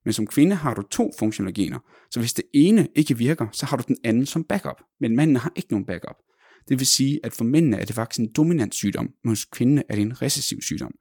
Men 0.05 0.13
som 0.13 0.27
kvinde 0.27 0.55
har 0.55 0.75
du 0.75 0.83
to 0.83 1.11
funktionelle 1.19 1.63
gener, 1.63 1.79
så 2.11 2.21
hvis 2.21 2.33
det 2.33 2.45
ene 2.55 2.89
ikke 2.95 3.19
virker, 3.19 3.47
så 3.53 3.67
har 3.67 3.77
du 3.77 3.85
den 3.89 3.97
anden 4.05 4.27
som 4.27 4.45
backup, 4.45 4.83
men 5.01 5.17
manden 5.17 5.37
har 5.37 5.53
ikke 5.57 5.71
nogen 5.71 5.87
backup. 5.87 6.17
Det 6.69 6.79
vil 6.79 6.87
sige, 6.87 7.21
at 7.25 7.33
for 7.33 7.45
mændene 7.45 7.77
er 7.77 7.85
det 7.85 7.95
faktisk 7.95 8.21
en 8.21 8.33
dominant 8.33 8.75
sygdom, 8.75 9.11
men 9.25 9.31
hos 9.31 9.45
kvinden 9.45 9.83
er 9.89 9.95
det 9.95 10.03
en 10.03 10.23
recessiv 10.23 10.59
sygdom. 10.63 10.93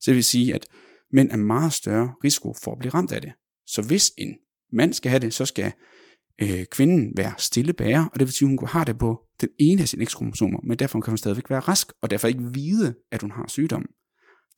Så 0.00 0.10
det 0.10 0.14
vil 0.14 0.24
sige, 0.24 0.54
at 0.54 0.66
men 1.12 1.30
er 1.30 1.36
meget 1.36 1.72
større 1.72 2.14
risiko 2.24 2.54
for 2.62 2.72
at 2.72 2.78
blive 2.78 2.94
ramt 2.94 3.12
af 3.12 3.20
det. 3.20 3.32
Så 3.66 3.82
hvis 3.82 4.10
en 4.18 4.34
mand 4.72 4.92
skal 4.92 5.10
have 5.10 5.20
det, 5.20 5.34
så 5.34 5.44
skal 5.44 5.72
øh, 6.42 6.64
kvinden 6.64 7.12
være 7.16 7.34
stille 7.38 7.72
bærer, 7.72 8.04
og 8.04 8.20
det 8.20 8.26
vil 8.26 8.32
sige, 8.32 8.46
at 8.46 8.58
hun 8.58 8.68
har 8.68 8.84
det 8.84 8.98
på 8.98 9.20
den 9.40 9.48
ene 9.58 9.82
af 9.82 9.88
sine 9.88 10.06
x-kromosomer, 10.06 10.60
men 10.64 10.78
derfor 10.78 11.00
kan 11.00 11.10
hun 11.10 11.18
stadigvæk 11.18 11.50
være 11.50 11.60
rask, 11.60 11.92
og 12.02 12.10
derfor 12.10 12.28
ikke 12.28 12.50
vide, 12.54 12.94
at 13.10 13.22
hun 13.22 13.30
har 13.30 13.46
sygdommen. 13.48 13.88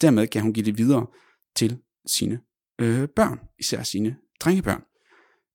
Dermed 0.00 0.26
kan 0.26 0.42
hun 0.42 0.52
give 0.52 0.66
det 0.66 0.78
videre 0.78 1.06
til 1.56 1.78
sine 2.06 2.40
øh, 2.80 3.08
børn, 3.16 3.38
især 3.58 3.82
sine 3.82 4.16
drengebørn, 4.40 4.82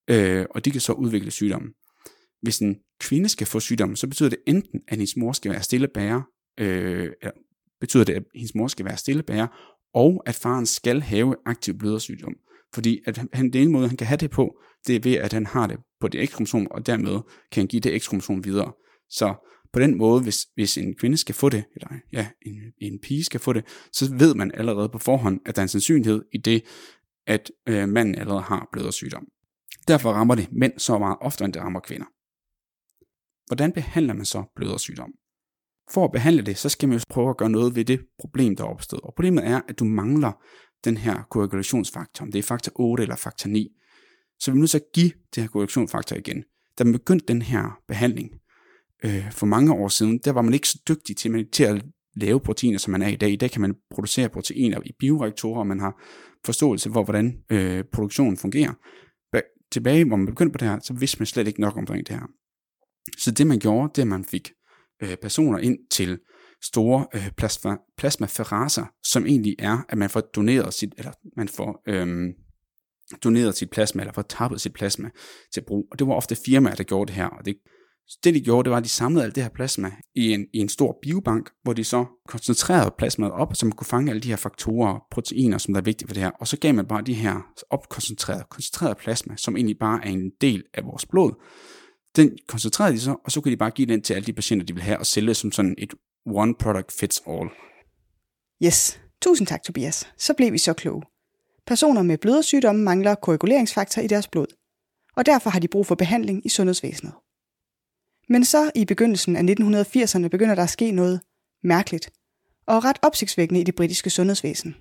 øh, 0.10 0.46
og 0.50 0.66
de 0.66 0.72
kan 0.72 0.82
så 0.82 0.94
udvikle 0.94 1.32
sygdommen. 1.32 1.72
Hvis 2.42 2.60
en 2.60 2.76
kvinde 3.00 3.30
skal 3.30 3.48
få 3.48 3.60
sygdommen, 3.60 3.96
så 3.96 4.08
betyder 4.08 4.30
det 4.30 4.40
enten, 4.48 4.82
at 4.88 4.98
hendes 4.98 5.18
mor 5.18 5.32
skal 5.32 5.52
være 5.52 5.64
stille 5.64 5.88
bærer, 5.88 6.22
øh, 6.60 7.12
betyder 7.80 8.04
det, 8.04 8.14
at 8.14 8.24
hendes 8.36 8.56
mor 8.56 8.68
skal 8.68 8.86
være 8.86 8.98
stille 8.98 9.24
bærer, 9.24 9.48
og 9.96 10.24
at 10.26 10.36
faren 10.36 10.66
skal 10.66 11.02
have 11.02 11.36
aktiv 11.46 11.78
blødersygdom. 11.78 12.36
Fordi 12.74 13.02
at 13.06 13.18
han, 13.18 13.52
den 13.52 13.62
ene 13.62 13.72
måde, 13.72 13.88
han 13.88 13.98
kan 13.98 14.08
have 14.08 14.18
det 14.18 14.32
på, 14.32 14.58
det 14.88 14.96
er 14.96 15.00
ved, 15.00 15.14
at 15.14 15.34
han 15.34 15.46
har 15.46 15.68
det 15.68 15.78
på 16.00 16.08
det 16.08 16.30
x-kromosom, 16.30 16.68
og 16.72 16.86
dermed 16.86 17.22
kan 17.52 17.62
han 17.62 17.68
give 17.68 17.80
det 17.80 18.02
x-kromosom 18.02 18.44
videre. 18.44 18.74
Så 19.10 19.36
på 19.74 19.80
den 19.80 19.98
måde, 19.98 20.24
hvis, 20.24 20.48
hvis 20.56 20.78
en 20.78 20.96
kvinde 20.96 21.18
skal 21.18 21.36
få 21.36 21.50
det, 21.50 21.64
eller 21.76 21.88
ja, 22.14 22.28
en, 22.46 22.62
en 22.82 23.00
pige 23.00 23.24
skal 23.24 23.40
få 23.40 23.54
det, 23.54 23.66
så 23.94 24.16
ved 24.16 24.36
man 24.36 24.52
allerede 24.54 24.90
på 24.90 24.98
forhånd, 24.98 25.40
at 25.46 25.56
der 25.56 25.62
er 25.62 25.64
en 25.64 25.70
sandsynlighed 25.70 26.26
i 26.34 26.38
det, 26.38 26.64
at 27.28 27.52
øh, 27.70 27.90
manden 27.90 28.16
allerede 28.16 28.42
har 28.42 28.70
blødersygdom. 28.72 29.28
Derfor 29.88 30.12
rammer 30.12 30.36
det 30.36 30.48
mænd 30.52 30.80
så 30.80 30.98
meget 30.98 31.18
oftere, 31.22 31.46
end 31.46 31.54
det 31.54 31.62
rammer 31.62 31.80
kvinder. 31.80 32.06
Hvordan 33.48 33.72
behandler 33.72 34.14
man 34.14 34.26
så 34.26 34.44
blødersygdom? 34.56 35.12
For 35.92 36.06
at 36.06 36.12
behandle 36.12 36.42
det, 36.42 36.58
så 36.58 36.70
skal 36.70 36.90
man 36.90 36.98
jo 36.98 37.04
prøve 37.10 37.30
at 37.30 37.38
gøre 37.38 37.50
noget 37.50 37.76
ved 37.76 37.86
det 37.86 38.02
problem, 38.20 38.56
der 38.56 38.64
er 38.64 38.68
opstået. 38.68 39.02
Og 39.02 39.14
problemet 39.16 39.48
er, 39.48 39.62
at 39.68 39.80
du 39.80 39.86
mangler 39.86 40.32
den 40.86 40.98
her 40.98 41.24
koagulationsfaktor, 41.32 42.26
om 42.26 42.32
det 42.32 42.40
er 42.40 42.44
faktor 42.44 42.72
8 42.76 43.04
eller 43.04 43.16
faktor 43.16 43.50
9. 43.50 43.68
Så 44.40 44.52
vi 44.52 44.56
er 44.56 44.60
nødt 44.60 44.72
til 44.72 44.78
at 44.78 44.92
give 44.94 45.12
det 45.36 45.44
her 45.44 45.48
koagulationsfaktor 45.48 46.16
igen. 46.16 46.44
Da 46.78 46.84
man 46.84 46.94
begyndte 46.94 47.26
den 47.28 47.42
her 47.42 47.80
behandling 47.88 48.30
øh, 49.06 49.32
for 49.32 49.46
mange 49.46 49.74
år 49.74 49.88
siden, 49.88 50.18
der 50.18 50.32
var 50.32 50.42
man 50.42 50.54
ikke 50.54 50.68
så 50.68 50.82
dygtig 50.88 51.18
til, 51.18 51.48
til 51.52 51.64
at 51.64 51.86
lave 52.16 52.40
proteiner, 52.40 52.78
som 52.78 52.92
man 52.92 53.02
er 53.02 53.08
i 53.08 53.16
dag. 53.16 53.32
I 53.32 53.36
dag 53.36 53.52
kan 53.52 53.62
man 53.62 53.76
producere 53.92 54.30
proteiner 54.30 54.80
i 54.86 54.92
bioreaktorer, 55.00 55.60
og 55.60 55.68
man 55.68 55.80
har 55.80 56.02
forståelse 56.46 56.92
for, 56.92 57.04
hvordan 57.04 57.38
øh, 57.50 57.84
produktionen 57.94 58.38
fungerer. 58.38 58.74
Tilbage, 59.72 60.06
hvor 60.06 60.16
man 60.16 60.26
begyndte 60.26 60.52
på 60.52 60.58
det 60.58 60.68
her, 60.68 60.80
så 60.80 60.94
vidste 60.94 61.20
man 61.20 61.26
slet 61.26 61.48
ikke 61.48 61.62
nok 61.62 61.78
omkring 61.78 62.08
det 62.08 62.16
her. 62.16 62.26
Så 63.18 63.32
det 63.32 63.48
man 63.48 63.60
gjorde, 63.60 63.92
det 63.96 64.08
man 64.08 64.24
fik 64.24 64.52
øh, 65.04 65.16
personer 65.22 65.60
ind 65.60 65.78
til 65.92 66.20
store 66.64 67.08
øh, 67.14 67.32
plasma, 67.38 67.78
plasmaferaser, 67.98 68.86
som 69.04 69.26
egentlig 69.26 69.56
er, 69.60 69.78
at 69.90 69.98
man 69.98 70.10
får 70.10 70.22
doneret 70.22 70.74
sit, 70.74 70.94
eller 70.98 71.12
man 71.38 71.48
får 71.48 71.82
øh, 71.88 72.34
doneret 73.24 73.58
sit 73.58 73.70
plasma, 73.70 74.02
eller 74.02 74.14
får 74.14 74.22
tappet 74.22 74.62
sit 74.62 74.74
plasma 74.74 75.10
til 75.54 75.64
brug. 75.68 75.88
Og 75.92 76.00
det 76.00 76.08
var 76.08 76.14
ofte 76.14 76.36
firmaer, 76.46 76.76
der 76.76 76.84
gjorde 76.84 77.08
det 77.08 77.16
her, 77.16 77.28
og 77.28 77.46
det, 77.46 77.56
det 78.24 78.34
de 78.34 78.42
gjorde, 78.42 78.64
det 78.64 78.72
var, 78.72 78.78
at 78.78 78.84
de 78.84 78.90
samlede 78.90 79.26
alt 79.26 79.36
det 79.36 79.44
her 79.44 79.50
plasma 79.50 79.92
i 80.16 80.34
en, 80.34 80.46
i 80.54 80.58
en 80.58 80.70
stor 80.70 81.00
biobank, 81.02 81.50
hvor 81.64 81.74
de 81.74 81.84
så 81.84 82.06
koncentrerede 82.28 82.94
plasmaet 82.98 83.32
op, 83.32 83.56
så 83.56 83.66
man 83.66 83.74
kunne 83.74 83.88
fange 83.88 84.10
alle 84.10 84.22
de 84.22 84.30
her 84.30 84.36
faktorer 84.36 84.94
og 84.94 85.04
proteiner, 85.12 85.58
som 85.58 85.74
der 85.74 85.82
er 85.82 85.86
vigtige 85.86 86.08
for 86.08 86.14
det 86.14 86.24
her. 86.24 86.32
Og 86.40 86.48
så 86.48 86.58
gav 86.58 86.74
man 86.74 86.86
bare 86.86 87.02
de 87.02 87.14
her 87.14 87.42
opkoncentrerede, 87.70 88.46
koncentrerede 88.50 88.96
plasma, 88.96 89.36
som 89.38 89.56
egentlig 89.56 89.78
bare 89.80 90.06
er 90.06 90.10
en 90.10 90.32
del 90.42 90.64
af 90.74 90.86
vores 90.86 91.06
blod. 91.06 91.34
Den 92.16 92.38
koncentrerede 92.48 92.94
de 92.94 93.00
så, 93.00 93.16
og 93.24 93.32
så 93.32 93.42
kunne 93.42 93.52
de 93.52 93.58
bare 93.58 93.72
give 93.72 93.88
den 93.88 94.02
til 94.02 94.14
alle 94.14 94.26
de 94.26 94.34
patienter, 94.34 94.66
de 94.66 94.74
vil 94.74 94.84
have, 94.84 95.00
og 95.00 95.06
sælge 95.06 95.34
som 95.34 95.52
sådan 95.52 95.76
et 95.78 95.94
one 96.26 96.56
product 96.56 96.92
fits 97.00 97.24
all. 97.28 97.50
Yes, 98.64 99.00
tusind 99.22 99.48
tak 99.48 99.64
Tobias. 99.64 100.08
Så 100.18 100.34
blev 100.34 100.54
vi 100.54 100.58
så 100.58 100.74
kloge. 100.74 101.02
Personer 101.68 102.02
med 102.02 102.18
blødersygdomme 102.18 102.84
mangler 102.84 103.16
koaguleringsfaktor 103.16 104.02
i 104.02 104.08
deres 104.08 104.28
blod, 104.28 104.48
og 105.16 105.26
derfor 105.26 105.50
har 105.50 105.60
de 105.60 105.68
brug 105.68 105.86
for 105.86 105.96
behandling 105.96 106.46
i 106.46 106.50
sundhedsvæsenet. 106.50 107.14
Men 108.30 108.46
så 108.46 108.72
i 108.76 108.86
begyndelsen 108.86 109.36
af 109.36 109.42
1980'erne 109.42 110.28
begynder 110.28 110.56
der 110.56 110.64
at 110.64 110.70
ske 110.70 110.92
noget 110.92 111.22
mærkeligt 111.64 112.10
og 112.68 112.84
ret 112.84 112.98
opsigtsvækkende 113.02 113.62
i 113.62 113.64
det 113.64 113.76
britiske 113.76 114.10
sundhedsvæsen. 114.10 114.76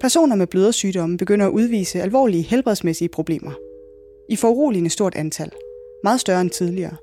Personer 0.00 0.36
med 0.36 0.46
blødersygdomme 0.46 1.16
begynder 1.16 1.46
at 1.46 1.52
udvise 1.52 2.02
alvorlige 2.02 2.42
helbredsmæssige 2.42 3.08
problemer. 3.08 3.52
I 4.28 4.36
foruroligende 4.36 4.90
stort 4.90 5.14
antal. 5.14 5.52
Meget 6.04 6.20
større 6.20 6.40
end 6.40 6.50
tidligere. 6.50 6.96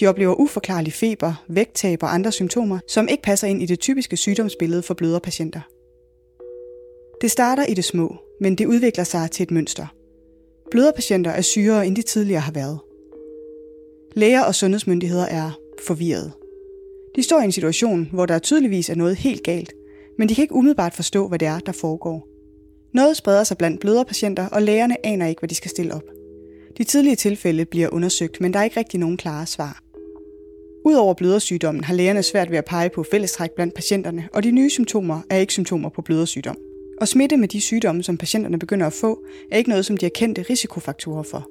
De 0.00 0.06
oplever 0.06 0.34
uforklarlig 0.34 0.92
feber, 0.92 1.44
vægttab 1.48 2.02
og 2.02 2.14
andre 2.14 2.32
symptomer, 2.32 2.78
som 2.88 3.08
ikke 3.08 3.22
passer 3.22 3.46
ind 3.46 3.62
i 3.62 3.66
det 3.66 3.80
typiske 3.80 4.16
sygdomsbillede 4.16 4.82
for 4.82 4.94
bløderpatienter. 4.94 5.60
Det 7.20 7.30
starter 7.30 7.66
i 7.66 7.74
det 7.74 7.84
små, 7.84 8.16
men 8.40 8.54
det 8.54 8.66
udvikler 8.66 9.04
sig 9.04 9.30
til 9.30 9.42
et 9.42 9.50
mønster. 9.50 9.86
Bløderpatienter 10.70 11.30
er 11.30 11.40
sygere, 11.40 11.86
end 11.86 11.96
de 11.96 12.02
tidligere 12.02 12.40
har 12.40 12.52
været. 12.52 12.78
Læger 14.14 14.42
og 14.42 14.54
sundhedsmyndigheder 14.54 15.26
er 15.26 15.50
forvirrede. 15.86 16.32
De 17.16 17.22
står 17.22 17.40
i 17.40 17.44
en 17.44 17.52
situation, 17.52 18.08
hvor 18.12 18.26
der 18.26 18.38
tydeligvis 18.38 18.90
er 18.90 18.94
noget 18.94 19.16
helt 19.16 19.42
galt, 19.42 19.72
men 20.18 20.28
de 20.28 20.34
kan 20.34 20.42
ikke 20.42 20.54
umiddelbart 20.54 20.94
forstå, 20.94 21.28
hvad 21.28 21.38
det 21.38 21.48
er, 21.48 21.58
der 21.58 21.72
foregår. 21.72 22.28
Noget 22.94 23.16
spreder 23.16 23.44
sig 23.44 23.58
blandt 23.58 23.80
bløderpatienter, 23.80 24.48
og 24.48 24.62
lægerne 24.62 25.06
aner 25.06 25.26
ikke, 25.26 25.40
hvad 25.40 25.48
de 25.48 25.54
skal 25.54 25.70
stille 25.70 25.94
op. 25.94 26.15
De 26.78 26.84
tidlige 26.84 27.16
tilfælde 27.16 27.64
bliver 27.64 27.88
undersøgt, 27.92 28.40
men 28.40 28.52
der 28.52 28.58
er 28.58 28.64
ikke 28.64 28.80
rigtig 28.80 29.00
nogen 29.00 29.16
klare 29.16 29.46
svar. 29.46 29.82
Udover 30.84 31.14
blødersygdommen 31.14 31.84
har 31.84 31.94
lægerne 31.94 32.22
svært 32.22 32.50
ved 32.50 32.58
at 32.58 32.64
pege 32.64 32.88
på 32.88 33.04
fællestræk 33.10 33.50
blandt 33.50 33.74
patienterne, 33.74 34.28
og 34.32 34.42
de 34.42 34.50
nye 34.50 34.70
symptomer 34.70 35.20
er 35.30 35.38
ikke 35.38 35.52
symptomer 35.52 35.88
på 35.88 36.02
blødersygdom. 36.02 36.58
Og 37.00 37.08
smitte 37.08 37.36
med 37.36 37.48
de 37.48 37.60
sygdomme, 37.60 38.02
som 38.02 38.18
patienterne 38.18 38.58
begynder 38.58 38.86
at 38.86 38.92
få, 38.92 39.24
er 39.52 39.58
ikke 39.58 39.70
noget, 39.70 39.86
som 39.86 39.96
de 39.96 40.04
har 40.04 40.10
kendte 40.10 40.44
risikofaktorer 40.50 41.22
for. 41.22 41.48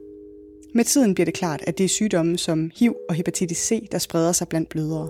Med 0.73 0.83
tiden 0.83 1.13
bliver 1.13 1.25
det 1.25 1.33
klart, 1.33 1.63
at 1.67 1.77
det 1.77 1.83
er 1.83 1.87
sygdomme 1.87 2.37
som 2.37 2.71
HIV 2.79 2.95
og 3.09 3.15
hepatitis 3.15 3.57
C, 3.57 3.89
der 3.91 3.97
spreder 3.97 4.31
sig 4.31 4.47
blandt 4.47 4.69
blødere. 4.69 5.09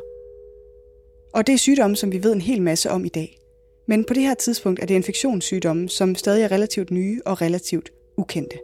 Og 1.33 1.47
det 1.47 1.53
er 1.53 1.57
sygdomme, 1.57 1.95
som 1.95 2.11
vi 2.11 2.23
ved 2.23 2.33
en 2.33 2.41
hel 2.41 2.61
masse 2.61 2.89
om 2.89 3.05
i 3.05 3.09
dag. 3.09 3.37
Men 3.87 4.03
på 4.03 4.13
det 4.13 4.23
her 4.23 4.33
tidspunkt 4.33 4.79
er 4.79 4.85
det 4.85 4.95
infektionssygdomme, 4.95 5.89
som 5.89 6.15
stadig 6.15 6.43
er 6.43 6.51
relativt 6.51 6.91
nye 6.91 7.21
og 7.25 7.41
relativt 7.41 7.93
ukendte. 8.17 8.57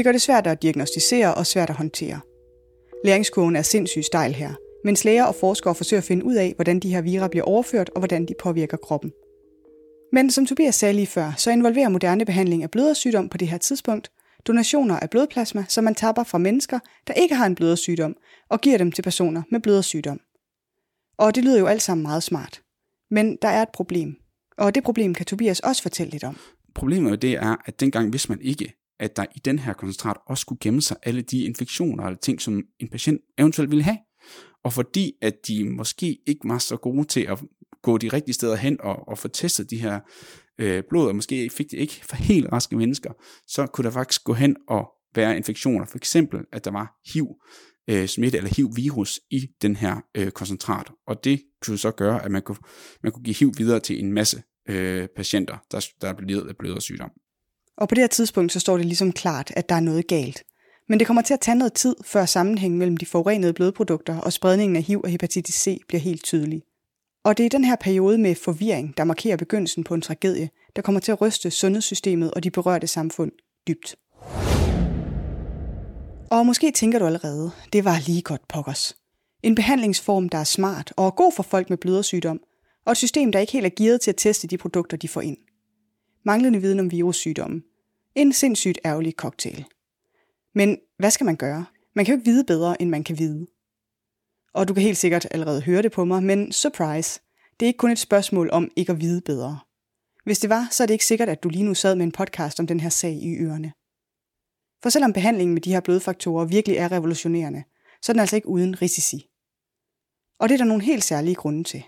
Det 0.00 0.04
gør 0.04 0.12
det 0.12 0.22
svært 0.22 0.46
at 0.46 0.62
diagnostisere 0.62 1.34
og 1.34 1.46
svært 1.46 1.70
at 1.70 1.76
håndtere. 1.76 2.20
Læringskurven 3.04 3.56
er 3.56 3.62
sindssygt 3.62 4.06
stejl 4.06 4.34
her, 4.34 4.54
mens 4.84 5.04
læger 5.04 5.24
og 5.24 5.34
forskere 5.34 5.74
forsøger 5.74 6.00
at 6.00 6.04
finde 6.04 6.24
ud 6.24 6.34
af, 6.34 6.52
hvordan 6.56 6.80
de 6.80 6.94
her 6.94 7.00
vira 7.00 7.28
bliver 7.28 7.44
overført 7.44 7.90
og 7.90 8.00
hvordan 8.00 8.26
de 8.26 8.34
påvirker 8.40 8.76
kroppen. 8.76 9.12
Men 10.12 10.30
som 10.30 10.46
Tobias 10.46 10.74
sagde 10.74 10.94
lige 10.94 11.06
før, 11.06 11.32
så 11.36 11.50
involverer 11.50 11.88
moderne 11.88 12.24
behandling 12.24 12.62
af 12.62 12.70
blødersygdom 12.70 13.28
på 13.28 13.36
det 13.36 13.48
her 13.48 13.58
tidspunkt 13.58 14.10
donationer 14.46 14.96
af 15.00 15.10
blodplasma, 15.10 15.64
som 15.68 15.84
man 15.84 15.94
tapper 15.94 16.24
fra 16.24 16.38
mennesker, 16.38 16.78
der 17.06 17.14
ikke 17.14 17.34
har 17.34 17.46
en 17.46 17.54
blødersygdom, 17.54 18.16
og 18.50 18.60
giver 18.60 18.78
dem 18.78 18.92
til 18.92 19.02
personer 19.02 19.42
med 19.50 19.60
blødersygdom. 19.60 20.20
Og 21.18 21.34
det 21.34 21.44
lyder 21.44 21.58
jo 21.58 21.66
alt 21.66 21.82
sammen 21.82 22.02
meget 22.02 22.22
smart. 22.22 22.62
Men 23.10 23.38
der 23.42 23.48
er 23.48 23.62
et 23.62 23.72
problem, 23.74 24.16
og 24.58 24.74
det 24.74 24.82
problem 24.82 25.14
kan 25.14 25.26
Tobias 25.26 25.60
også 25.60 25.82
fortælle 25.82 26.10
lidt 26.10 26.24
om. 26.24 26.36
Problemet 26.74 27.22
det 27.22 27.32
er, 27.32 27.56
at 27.66 27.80
dengang 27.80 28.12
vidste 28.12 28.28
man 28.28 28.40
ikke, 28.40 28.79
at 29.00 29.16
der 29.16 29.24
i 29.36 29.38
den 29.38 29.58
her 29.58 29.72
koncentrat 29.72 30.16
også 30.26 30.40
skulle 30.40 30.58
gemme 30.62 30.82
sig 30.82 30.96
alle 31.02 31.22
de 31.22 31.44
infektioner 31.44 32.04
eller 32.04 32.18
ting, 32.18 32.40
som 32.40 32.62
en 32.78 32.88
patient 32.88 33.20
eventuelt 33.38 33.70
ville 33.70 33.84
have. 33.84 33.98
Og 34.64 34.72
fordi 34.72 35.12
at 35.22 35.34
de 35.48 35.70
måske 35.70 36.18
ikke 36.26 36.40
var 36.44 36.58
så 36.58 36.76
gode 36.76 37.04
til 37.04 37.20
at 37.20 37.38
gå 37.82 37.98
de 37.98 38.08
rigtige 38.08 38.34
steder 38.34 38.56
hen 38.56 38.80
og, 38.80 39.08
og 39.08 39.18
få 39.18 39.28
testet 39.28 39.70
de 39.70 39.76
her 39.76 40.00
øh, 40.58 40.82
blod, 40.88 41.08
og 41.08 41.16
måske 41.16 41.50
fik 41.50 41.70
det 41.70 41.78
ikke 41.78 42.00
for 42.04 42.16
helt 42.16 42.52
raske 42.52 42.76
mennesker, 42.76 43.12
så 43.46 43.66
kunne 43.66 43.84
der 43.84 43.90
faktisk 43.90 44.24
gå 44.24 44.32
hen 44.32 44.56
og 44.68 44.88
være 45.14 45.36
infektioner. 45.36 45.86
For 45.86 45.96
eksempel, 45.96 46.40
at 46.52 46.64
der 46.64 46.70
var 46.70 47.00
HIV 47.14 47.26
øh, 47.90 48.06
smitte 48.06 48.38
eller 48.38 48.50
HIV-virus 48.56 49.20
i 49.30 49.46
den 49.62 49.76
her 49.76 49.96
øh, 50.16 50.30
koncentrat. 50.30 50.90
Og 51.06 51.24
det 51.24 51.42
kunne 51.62 51.78
så 51.78 51.90
gøre, 51.90 52.24
at 52.24 52.30
man 52.30 52.42
kunne, 52.42 52.58
man 53.02 53.12
kunne 53.12 53.24
give 53.24 53.36
HIV 53.36 53.52
videre 53.58 53.80
til 53.80 54.04
en 54.04 54.12
masse 54.12 54.42
øh, 54.68 55.08
patienter, 55.16 55.58
der, 55.72 55.88
der 56.00 56.08
er 56.08 56.14
blevet 56.14 56.48
af 56.48 56.56
blødersygdom. 56.58 57.10
Og 57.76 57.88
på 57.88 57.94
det 57.94 58.02
her 58.02 58.08
tidspunkt, 58.08 58.52
så 58.52 58.60
står 58.60 58.76
det 58.76 58.86
ligesom 58.86 59.12
klart, 59.12 59.52
at 59.56 59.68
der 59.68 59.74
er 59.74 59.80
noget 59.80 60.06
galt. 60.06 60.42
Men 60.88 60.98
det 60.98 61.06
kommer 61.06 61.22
til 61.22 61.34
at 61.34 61.40
tage 61.40 61.54
noget 61.54 61.72
tid, 61.72 61.96
før 62.04 62.26
sammenhængen 62.26 62.78
mellem 62.78 62.96
de 62.96 63.06
forurenede 63.06 63.52
blodprodukter 63.52 64.18
og 64.18 64.32
spredningen 64.32 64.76
af 64.76 64.82
HIV 64.82 65.00
og 65.04 65.10
hepatitis 65.10 65.54
C 65.54 65.80
bliver 65.88 66.00
helt 66.00 66.24
tydelig. 66.24 66.62
Og 67.24 67.38
det 67.38 67.46
er 67.46 67.50
den 67.50 67.64
her 67.64 67.76
periode 67.76 68.18
med 68.18 68.34
forvirring, 68.34 68.96
der 68.96 69.04
markerer 69.04 69.36
begyndelsen 69.36 69.84
på 69.84 69.94
en 69.94 70.00
tragedie, 70.00 70.50
der 70.76 70.82
kommer 70.82 71.00
til 71.00 71.12
at 71.12 71.20
ryste 71.20 71.50
sundhedssystemet 71.50 72.30
og 72.30 72.44
de 72.44 72.50
berørte 72.50 72.86
samfund 72.86 73.32
dybt. 73.68 73.96
Og 76.30 76.46
måske 76.46 76.70
tænker 76.70 76.98
du 76.98 77.06
allerede, 77.06 77.50
det 77.72 77.84
var 77.84 78.06
lige 78.06 78.22
godt 78.22 78.48
pokkers. 78.48 78.96
En 79.42 79.54
behandlingsform, 79.54 80.28
der 80.28 80.38
er 80.38 80.44
smart 80.44 80.92
og 80.96 81.06
er 81.06 81.10
god 81.10 81.32
for 81.36 81.42
folk 81.42 81.70
med 81.70 81.78
blødersygdom, 81.78 82.40
og 82.86 82.92
et 82.92 82.98
system, 82.98 83.32
der 83.32 83.38
ikke 83.38 83.52
helt 83.52 83.66
er 83.66 83.70
gearet 83.76 84.00
til 84.00 84.10
at 84.10 84.16
teste 84.16 84.46
de 84.46 84.58
produkter, 84.58 84.96
de 84.96 85.08
får 85.08 85.20
ind. 85.20 85.36
Manglende 86.24 86.60
viden 86.60 86.80
om 86.80 86.90
virussygdomme. 86.90 87.62
En 88.14 88.32
sindssygt 88.32 88.78
ærgerlig 88.84 89.12
cocktail. 89.12 89.64
Men 90.54 90.78
hvad 90.98 91.10
skal 91.10 91.24
man 91.24 91.36
gøre? 91.36 91.64
Man 91.94 92.04
kan 92.04 92.14
jo 92.14 92.18
ikke 92.18 92.30
vide 92.30 92.44
bedre, 92.44 92.82
end 92.82 92.90
man 92.90 93.04
kan 93.04 93.18
vide. 93.18 93.46
Og 94.54 94.68
du 94.68 94.74
kan 94.74 94.82
helt 94.82 94.96
sikkert 94.96 95.26
allerede 95.30 95.62
høre 95.62 95.82
det 95.82 95.92
på 95.92 96.04
mig, 96.04 96.22
men 96.22 96.52
surprise, 96.52 97.20
det 97.60 97.66
er 97.66 97.68
ikke 97.68 97.78
kun 97.78 97.90
et 97.90 97.98
spørgsmål 97.98 98.50
om 98.52 98.70
ikke 98.76 98.92
at 98.92 99.00
vide 99.00 99.20
bedre. 99.20 99.58
Hvis 100.24 100.38
det 100.38 100.50
var, 100.50 100.68
så 100.70 100.82
er 100.82 100.86
det 100.86 100.94
ikke 100.94 101.04
sikkert, 101.04 101.28
at 101.28 101.42
du 101.42 101.48
lige 101.48 101.64
nu 101.64 101.74
sad 101.74 101.94
med 101.94 102.04
en 102.04 102.12
podcast 102.12 102.60
om 102.60 102.66
den 102.66 102.80
her 102.80 102.88
sag 102.88 103.12
i 103.12 103.36
ørerne. 103.36 103.72
For 104.82 104.90
selvom 104.90 105.12
behandlingen 105.12 105.54
med 105.54 105.62
de 105.62 105.72
her 105.72 105.80
blodfaktorer 105.80 106.44
virkelig 106.44 106.76
er 106.76 106.92
revolutionerende, 106.92 107.64
så 108.02 108.12
er 108.12 108.14
den 108.14 108.20
altså 108.20 108.36
ikke 108.36 108.48
uden 108.48 108.82
risici. 108.82 109.26
Og 110.38 110.48
det 110.48 110.54
er 110.54 110.58
der 110.58 110.64
nogle 110.64 110.84
helt 110.84 111.04
særlige 111.04 111.34
grunde 111.34 111.64
til. 111.64 111.84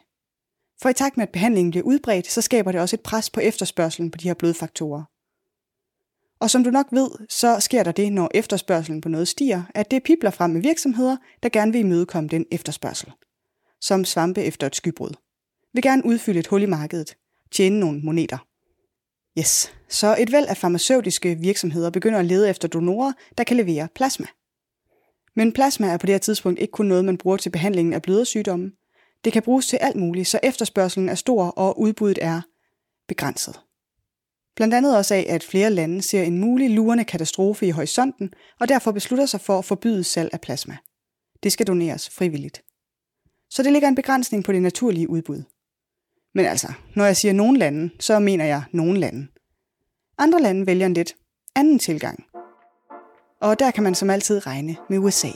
For 0.83 0.89
i 0.89 0.95
takt 0.95 1.17
med, 1.17 1.23
at 1.23 1.33
behandlingen 1.33 1.71
bliver 1.71 1.85
udbredt, 1.85 2.27
så 2.27 2.41
skaber 2.41 2.73
det 2.73 2.81
også 2.81 2.97
et 2.97 3.01
pres 3.01 3.31
på 3.31 3.41
efterspørgselen 3.41 4.11
på 4.11 4.17
de 4.17 4.29
her 4.29 4.35
blodfaktorer. 4.35 5.03
Og 6.41 6.51
som 6.51 6.65
du 6.65 6.71
nok 6.71 6.87
ved, 6.91 7.11
så 7.29 7.61
sker 7.61 7.83
der 7.83 7.93
det, 7.93 8.13
når 8.13 8.31
efterspørgselen 8.35 9.01
på 9.01 9.09
noget 9.09 9.29
stiger, 9.29 9.63
at 9.75 9.91
det 9.91 10.03
pipler 10.03 10.31
frem 10.31 10.51
med 10.51 10.61
virksomheder, 10.61 11.17
der 11.43 11.49
gerne 11.49 11.73
vil 11.73 11.81
imødekomme 11.81 12.29
den 12.29 12.47
efterspørgsel. 12.51 13.13
Som 13.81 14.05
svampe 14.05 14.43
efter 14.43 14.67
et 14.67 14.77
skybrud. 14.77 15.11
Vil 15.75 15.83
gerne 15.83 16.07
udfylde 16.07 16.39
et 16.41 16.47
hul 16.47 16.63
i 16.63 16.67
markedet. 16.67 17.17
Tjene 17.53 17.81
nogle 17.81 18.01
moneter. 18.01 18.39
Yes, 19.39 19.75
så 19.89 20.17
et 20.19 20.33
væld 20.33 20.47
af 20.47 20.57
farmaceutiske 20.57 21.35
virksomheder 21.35 21.91
begynder 21.91 22.19
at 22.19 22.25
lede 22.25 22.51
efter 22.51 22.69
donorer, 22.69 23.13
der 23.39 23.45
kan 23.45 23.57
levere 23.57 23.89
plasma. 23.95 24.27
Men 25.37 25.53
plasma 25.53 25.87
er 25.87 25.97
på 25.97 26.07
det 26.07 26.15
her 26.15 26.19
tidspunkt 26.19 26.61
ikke 26.61 26.73
kun 26.73 26.87
noget, 26.87 27.05
man 27.05 27.19
bruger 27.19 27.37
til 27.37 27.51
behandlingen 27.51 27.95
af 27.95 28.03
blødersygdomme. 28.03 28.73
Det 29.25 29.33
kan 29.33 29.43
bruges 29.43 29.67
til 29.67 29.77
alt 29.77 29.97
muligt, 29.97 30.29
så 30.29 30.41
efterspørgselen 30.43 31.09
er 31.09 31.15
stor, 31.15 31.45
og 31.45 31.81
udbuddet 31.81 32.19
er 32.23 32.41
begrænset. 33.09 33.61
Blandt 34.57 34.75
andet 34.75 34.97
også 34.97 35.15
af, 35.15 35.27
at 35.29 35.45
flere 35.45 35.71
lande 35.71 36.03
ser 36.03 36.23
en 36.23 36.39
mulig 36.39 36.71
lurende 36.71 37.05
katastrofe 37.05 37.67
i 37.67 37.71
horisonten, 37.71 38.35
og 38.61 38.69
derfor 38.69 38.93
beslutter 38.93 39.27
sig 39.27 39.41
for 39.41 39.59
at 39.59 39.65
forbyde 39.65 40.05
salg 40.05 40.31
af 40.33 40.41
plasma. 40.41 40.77
Det 41.43 41.53
skal 41.53 41.67
doneres 41.67 42.11
frivilligt. 42.11 42.63
Så 43.51 43.63
det 43.63 43.73
ligger 43.73 43.89
en 43.89 43.95
begrænsning 43.95 44.45
på 44.45 44.53
det 44.53 44.63
naturlige 44.63 45.11
udbud. 45.11 45.43
Men 46.35 46.47
altså, 46.47 46.73
når 46.97 47.05
jeg 47.05 47.17
siger 47.17 47.33
nogen 47.33 47.57
lande, 47.57 47.91
så 48.01 48.19
mener 48.19 48.45
jeg 48.45 48.63
nogen 48.73 48.97
lande. 48.97 49.27
Andre 50.19 50.43
lande 50.43 50.67
vælger 50.67 50.87
en 50.87 50.95
lidt 50.95 51.15
anden 51.57 51.79
tilgang. 51.79 52.25
Og 53.41 53.59
der 53.59 53.71
kan 53.71 53.85
man 53.85 53.95
som 53.95 54.11
altid 54.11 54.47
regne 54.47 54.77
med 54.91 54.99
USA. 54.99 55.29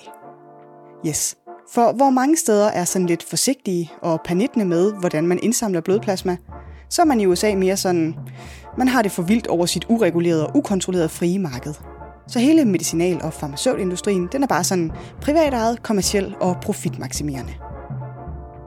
Yes, 1.07 1.37
for 1.73 1.93
hvor 1.93 2.11
mange 2.11 2.37
steder 2.37 2.69
er 2.69 2.85
sådan 2.85 3.07
lidt 3.07 3.23
forsigtige 3.23 3.93
og 4.03 4.21
panittende 4.25 4.67
med, 4.67 4.93
hvordan 4.93 5.27
man 5.27 5.39
indsamler 5.43 5.81
blodplasma, 5.81 6.37
så 6.91 7.03
er 7.03 7.07
man 7.07 7.21
i 7.21 7.27
USA 7.27 7.55
mere 7.55 7.77
sådan, 7.77 8.15
man 8.79 8.89
har 8.89 9.03
det 9.03 9.13
for 9.13 9.23
vildt 9.23 9.47
over 9.47 9.67
sit 9.67 9.87
uregulerede 9.89 10.47
og 10.47 10.57
ukontrollerede 10.57 11.09
frie 11.09 11.39
marked. 11.39 11.75
Så 12.29 12.39
hele 12.39 12.65
medicinal- 12.65 13.23
og 13.23 13.33
farmaceutindustrien, 13.33 14.29
den 14.33 14.43
er 14.43 14.47
bare 14.47 14.65
sådan 14.65 14.93
privatejet, 15.23 15.83
kommersiel 15.83 16.35
og 16.41 16.57
profitmaksimerende. 16.63 17.53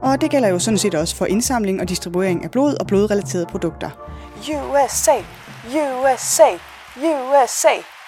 Og 0.01 0.21
det 0.21 0.31
gælder 0.31 0.49
jo 0.49 0.59
sådan 0.59 0.77
set 0.77 0.95
også 0.95 1.15
for 1.15 1.25
indsamling 1.25 1.81
og 1.81 1.89
distribuering 1.89 2.43
af 2.43 2.51
blod 2.51 2.75
og 2.79 2.87
blodrelaterede 2.87 3.45
produkter. 3.45 3.89
USA, 4.47 5.17
USA, 5.75 6.49
USA. 7.43 7.98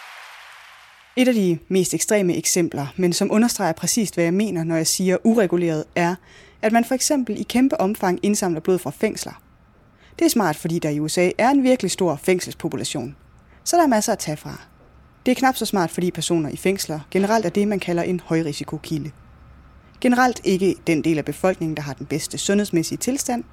Et 1.16 1.28
af 1.28 1.34
de 1.34 1.58
mest 1.68 1.94
ekstreme 1.94 2.36
eksempler, 2.36 2.88
men 2.98 3.14
som 3.14 3.32
understreger 3.32 3.74
præcist, 3.74 4.14
hvad 4.14 4.24
jeg 4.24 4.34
mener, 4.34 4.64
når 4.64 4.76
jeg 4.76 4.88
siger 4.88 5.18
ureguleret, 5.24 5.84
er, 5.96 6.16
at 6.62 6.72
man 6.72 6.86
for 6.86 6.96
eksempel 6.96 7.40
i 7.40 7.44
kæmpe 7.44 7.82
omfang 7.82 8.20
indsamler 8.24 8.60
blod 8.60 8.80
fra 8.80 8.92
fængsler. 8.92 9.42
Det 10.20 10.26
er 10.26 10.30
smart, 10.30 10.56
fordi 10.56 10.80
der 10.80 10.90
i 10.90 11.00
USA 11.00 11.32
er 11.38 11.50
en 11.50 11.64
virkelig 11.64 11.92
stor 11.92 12.16
fængselspopulation. 12.16 13.16
Så 13.64 13.76
der 13.76 13.84
er 13.84 13.88
masser 13.88 14.12
at 14.12 14.20
tage 14.20 14.38
fra. 14.38 14.62
Det 15.26 15.32
er 15.32 15.36
knap 15.36 15.56
så 15.56 15.66
smart, 15.66 15.92
fordi 15.92 16.12
personer 16.12 16.50
i 16.50 16.58
fængsler 16.58 17.00
generelt 17.12 17.46
er 17.46 17.50
det, 17.50 17.68
man 17.68 17.80
kalder 17.80 18.04
en 18.04 18.20
højrisikokilde. 18.20 19.12
Generelt 20.02 20.42
ikke 20.44 20.76
den 20.88 21.04
del 21.04 21.18
af 21.18 21.26
befolkningen, 21.26 21.78
der 21.78 21.84
har 21.84 21.94
den 21.94 22.06
bedste 22.06 22.38
sundhedsmæssige 22.38 22.98
tilstand. 22.98 23.44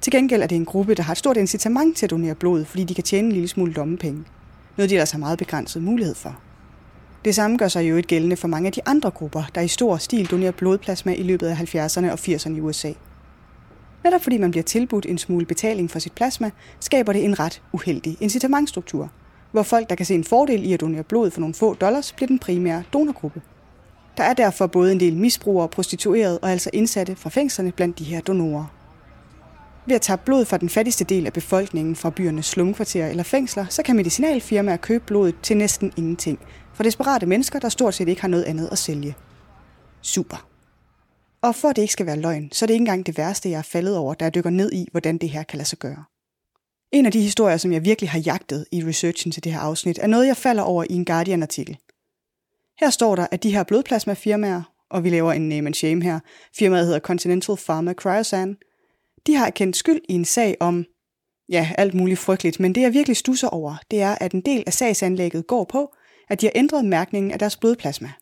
Til 0.00 0.12
gengæld 0.12 0.42
er 0.42 0.46
det 0.46 0.56
en 0.56 0.64
gruppe, 0.64 0.94
der 0.94 1.02
har 1.02 1.12
et 1.12 1.18
stort 1.18 1.36
incitament 1.36 1.96
til 1.96 2.06
at 2.06 2.10
donere 2.10 2.34
blod, 2.34 2.64
fordi 2.64 2.84
de 2.84 2.94
kan 2.94 3.04
tjene 3.04 3.26
en 3.26 3.32
lille 3.32 3.48
smule 3.48 3.72
lommepenge. 3.72 4.24
Noget 4.76 4.90
de 4.90 4.94
ellers 4.94 5.10
har 5.10 5.18
meget 5.18 5.38
begrænset 5.38 5.82
mulighed 5.82 6.14
for. 6.14 6.40
Det 7.24 7.34
samme 7.34 7.56
gør 7.56 7.68
sig 7.68 7.90
jo 7.90 7.96
et 7.96 8.06
gældende 8.06 8.36
for 8.36 8.48
mange 8.48 8.66
af 8.66 8.72
de 8.72 8.80
andre 8.86 9.10
grupper, 9.10 9.42
der 9.54 9.60
i 9.60 9.68
stor 9.68 9.96
stil 9.96 10.30
donerer 10.30 10.50
blodplasma 10.52 11.14
i 11.14 11.22
løbet 11.22 11.46
af 11.46 11.54
70'erne 11.54 12.10
og 12.10 12.18
80'erne 12.18 12.56
i 12.56 12.60
USA. 12.60 12.92
Netop 14.04 14.22
fordi 14.22 14.38
man 14.38 14.50
bliver 14.50 14.64
tilbudt 14.64 15.06
en 15.06 15.18
smule 15.18 15.46
betaling 15.46 15.90
for 15.90 15.98
sit 15.98 16.12
plasma, 16.12 16.50
skaber 16.80 17.12
det 17.12 17.24
en 17.24 17.40
ret 17.40 17.62
uheldig 17.72 18.16
incitamentstruktur, 18.20 19.10
hvor 19.52 19.62
folk, 19.62 19.90
der 19.90 19.94
kan 19.94 20.06
se 20.06 20.14
en 20.14 20.24
fordel 20.24 20.64
i 20.64 20.72
at 20.72 20.80
donere 20.80 21.02
blod 21.02 21.30
for 21.30 21.40
nogle 21.40 21.54
få 21.54 21.74
dollars, 21.74 22.12
bliver 22.12 22.26
den 22.26 22.38
primære 22.38 22.82
donorgruppe. 22.92 23.42
Der 24.16 24.22
er 24.22 24.32
derfor 24.32 24.66
både 24.66 24.92
en 24.92 25.00
del 25.00 25.16
misbrugere, 25.16 25.68
prostituerede 25.68 26.38
og 26.38 26.50
altså 26.50 26.70
indsatte 26.72 27.16
fra 27.16 27.30
fængslerne 27.30 27.72
blandt 27.72 27.98
de 27.98 28.04
her 28.04 28.20
donorer. 28.20 28.81
Ved 29.86 29.94
at 29.94 30.00
tage 30.00 30.18
blod 30.18 30.44
fra 30.44 30.56
den 30.56 30.68
fattigste 30.68 31.04
del 31.04 31.26
af 31.26 31.32
befolkningen 31.32 31.96
fra 31.96 32.10
byernes 32.10 32.46
slumkvarterer 32.46 33.10
eller 33.10 33.22
fængsler, 33.22 33.66
så 33.68 33.82
kan 33.82 33.96
medicinalfirmaer 33.96 34.76
købe 34.76 35.04
blodet 35.06 35.34
til 35.42 35.56
næsten 35.56 35.92
ingenting, 35.96 36.38
for 36.74 36.82
desperate 36.82 37.26
mennesker, 37.26 37.58
der 37.58 37.68
stort 37.68 37.94
set 37.94 38.08
ikke 38.08 38.20
har 38.20 38.28
noget 38.28 38.44
andet 38.44 38.68
at 38.72 38.78
sælge. 38.78 39.14
Super. 40.02 40.48
Og 41.42 41.54
for 41.54 41.68
at 41.68 41.76
det 41.76 41.82
ikke 41.82 41.92
skal 41.92 42.06
være 42.06 42.20
løgn, 42.20 42.48
så 42.52 42.64
er 42.64 42.66
det 42.66 42.74
ikke 42.74 42.82
engang 42.82 43.06
det 43.06 43.18
værste, 43.18 43.50
jeg 43.50 43.58
er 43.58 43.62
faldet 43.62 43.96
over, 43.96 44.14
da 44.14 44.24
jeg 44.24 44.34
dykker 44.34 44.50
ned 44.50 44.72
i, 44.72 44.86
hvordan 44.90 45.18
det 45.18 45.28
her 45.28 45.42
kan 45.42 45.56
lade 45.56 45.68
sig 45.68 45.78
gøre. 45.78 46.04
En 46.92 47.06
af 47.06 47.12
de 47.12 47.20
historier, 47.20 47.56
som 47.56 47.72
jeg 47.72 47.84
virkelig 47.84 48.10
har 48.10 48.18
jagtet 48.18 48.66
i 48.72 48.84
researchen 48.84 49.32
til 49.32 49.44
det 49.44 49.52
her 49.52 49.60
afsnit, 49.60 49.98
er 49.98 50.06
noget, 50.06 50.26
jeg 50.26 50.36
falder 50.36 50.62
over 50.62 50.84
i 50.90 50.92
en 50.92 51.04
Guardian-artikel. 51.04 51.78
Her 52.80 52.90
står 52.90 53.16
der, 53.16 53.26
at 53.30 53.42
de 53.42 53.52
her 53.52 53.62
blodplasmafirmaer, 53.62 54.62
og 54.90 55.04
vi 55.04 55.10
laver 55.10 55.32
en 55.32 55.48
name 55.48 55.66
and 55.66 55.74
shame 55.74 56.02
her, 56.02 56.20
firmaet 56.58 56.86
hedder 56.86 57.00
Continental 57.00 57.56
Pharma 57.56 57.92
Cryosan, 57.92 58.56
de 59.26 59.34
har 59.34 59.46
erkendt 59.46 59.76
skyld 59.76 60.00
i 60.08 60.12
en 60.12 60.24
sag 60.24 60.56
om, 60.60 60.84
ja, 61.48 61.70
alt 61.78 61.94
muligt 61.94 62.18
frygteligt, 62.18 62.60
men 62.60 62.74
det 62.74 62.80
jeg 62.80 62.92
virkelig 62.92 63.16
stusser 63.16 63.48
over, 63.48 63.76
det 63.90 64.02
er, 64.02 64.14
at 64.20 64.32
en 64.32 64.40
del 64.40 64.64
af 64.66 64.72
sagsanlægget 64.72 65.46
går 65.46 65.64
på, 65.64 65.94
at 66.28 66.40
de 66.40 66.46
har 66.46 66.52
ændret 66.54 66.84
mærkningen 66.84 67.32
af 67.32 67.38
deres 67.38 67.56
blodplasma. 67.56 68.12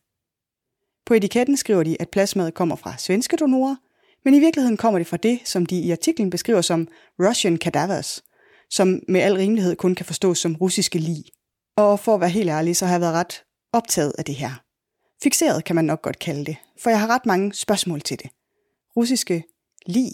På 1.07 1.15
etiketten 1.15 1.57
skriver 1.57 1.83
de, 1.83 1.97
at 2.01 2.09
plasmaet 2.09 2.55
kommer 2.55 2.77
fra 2.77 2.99
svenske 2.99 3.37
donorer, 3.37 3.77
men 4.25 4.35
i 4.35 4.41
virkeligheden 4.41 4.77
kommer 4.77 4.99
det 4.99 5.07
fra 5.07 5.17
det, 5.17 5.41
som 5.45 5.67
de 5.67 5.81
i 5.81 5.91
artiklen 5.91 6.31
beskriver 6.31 6.61
som 6.61 6.89
Russian 7.21 7.57
cadavers, 7.57 8.23
som 8.71 9.01
med 9.09 9.21
al 9.21 9.35
rimelighed 9.35 9.77
kun 9.77 9.95
kan 9.95 10.07
forstås 10.07 10.39
som 10.39 10.57
russiske 10.57 10.99
lig. 10.99 11.25
Og 11.77 12.01
for 12.01 12.15
at 12.15 12.21
være 12.21 12.31
helt 12.31 12.51
ærlig, 12.51 12.77
så 12.77 12.87
har 12.87 12.93
jeg 12.93 13.01
været 13.01 13.15
ret 13.15 13.45
optaget 13.73 14.13
af 14.19 14.25
det 14.25 14.35
her. 14.35 14.63
Fixeret 15.23 15.65
kan 15.65 15.77
man 15.77 15.85
nok 15.85 16.03
godt 16.03 16.19
kalde 16.19 16.45
det, 16.45 16.57
for 16.79 16.91
jeg 16.91 17.01
har 17.01 17.07
ret 17.07 17.27
mange 17.27 17.55
spørgsmål 17.55 18.01
til 18.01 18.19
det. 18.19 18.31
Russiske 18.97 19.45
lig. 19.87 20.11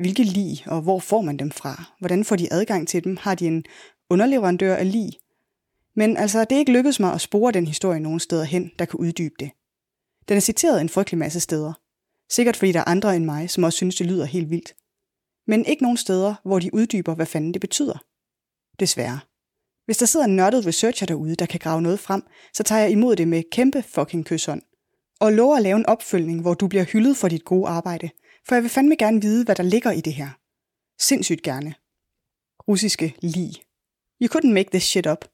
Hvilke 0.00 0.22
lig, 0.22 0.62
og 0.66 0.80
hvor 0.80 0.98
får 0.98 1.20
man 1.20 1.36
dem 1.36 1.50
fra? 1.50 1.84
Hvordan 1.98 2.24
får 2.24 2.36
de 2.36 2.52
adgang 2.52 2.88
til 2.88 3.04
dem? 3.04 3.16
Har 3.16 3.34
de 3.34 3.46
en 3.46 3.64
underleverandør 4.10 4.76
af 4.76 4.92
lig? 4.92 5.12
Men 5.96 6.16
altså, 6.16 6.44
det 6.44 6.52
er 6.52 6.58
ikke 6.58 6.72
lykkedes 6.72 7.00
mig 7.00 7.12
at 7.12 7.20
spore 7.20 7.52
den 7.52 7.66
historie 7.66 8.00
nogen 8.00 8.20
steder 8.20 8.44
hen, 8.44 8.70
der 8.78 8.84
kan 8.84 9.00
uddybe 9.00 9.34
det. 9.38 9.50
Den 10.28 10.36
er 10.36 10.40
citeret 10.40 10.80
en 10.80 10.88
frygtelig 10.88 11.18
masse 11.18 11.40
steder. 11.40 11.72
Sikkert 12.30 12.56
fordi 12.56 12.72
der 12.72 12.80
er 12.80 12.88
andre 12.88 13.16
end 13.16 13.24
mig, 13.24 13.50
som 13.50 13.64
også 13.64 13.76
synes, 13.76 13.96
det 13.96 14.06
lyder 14.06 14.24
helt 14.24 14.50
vildt. 14.50 14.74
Men 15.46 15.66
ikke 15.66 15.82
nogen 15.82 15.96
steder, 15.96 16.34
hvor 16.44 16.58
de 16.58 16.74
uddyber, 16.74 17.14
hvad 17.14 17.26
fanden 17.26 17.52
det 17.52 17.60
betyder. 17.60 18.04
Desværre. 18.80 19.20
Hvis 19.84 19.98
der 19.98 20.06
sidder 20.06 20.26
en 20.26 20.36
nørdet 20.36 20.66
researcher 20.66 21.06
derude, 21.06 21.34
der 21.34 21.46
kan 21.46 21.60
grave 21.60 21.82
noget 21.82 22.00
frem, 22.00 22.22
så 22.54 22.62
tager 22.62 22.80
jeg 22.80 22.90
imod 22.90 23.16
det 23.16 23.28
med 23.28 23.42
kæmpe 23.52 23.82
fucking 23.82 24.24
kysshånd. 24.24 24.62
Og 25.20 25.32
lover 25.32 25.56
at 25.56 25.62
lave 25.62 25.76
en 25.76 25.86
opfølgning, 25.86 26.40
hvor 26.40 26.54
du 26.54 26.68
bliver 26.68 26.84
hyldet 26.84 27.16
for 27.16 27.28
dit 27.28 27.44
gode 27.44 27.68
arbejde. 27.68 28.10
For 28.48 28.54
jeg 28.54 28.62
vil 28.62 28.70
fandme 28.70 28.96
gerne 28.96 29.22
vide, 29.22 29.44
hvad 29.44 29.54
der 29.54 29.62
ligger 29.62 29.90
i 29.90 30.00
det 30.00 30.14
her. 30.14 30.28
Sindssygt 30.98 31.42
gerne. 31.42 31.74
Russiske 32.68 33.14
lige. 33.20 33.54
You 34.22 34.28
couldn't 34.34 34.52
make 34.52 34.70
this 34.70 34.82
shit 34.82 35.06
up. 35.06 35.24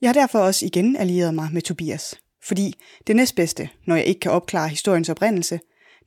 Jeg 0.00 0.08
har 0.08 0.14
derfor 0.14 0.38
også 0.38 0.66
igen 0.66 0.96
allieret 0.96 1.34
mig 1.34 1.48
med 1.52 1.62
Tobias. 1.62 2.14
Fordi 2.42 2.74
det 3.06 3.16
næstbedste, 3.16 3.70
når 3.86 3.96
jeg 3.96 4.04
ikke 4.04 4.20
kan 4.20 4.32
opklare 4.32 4.68
historiens 4.68 5.08
oprindelse, 5.08 5.60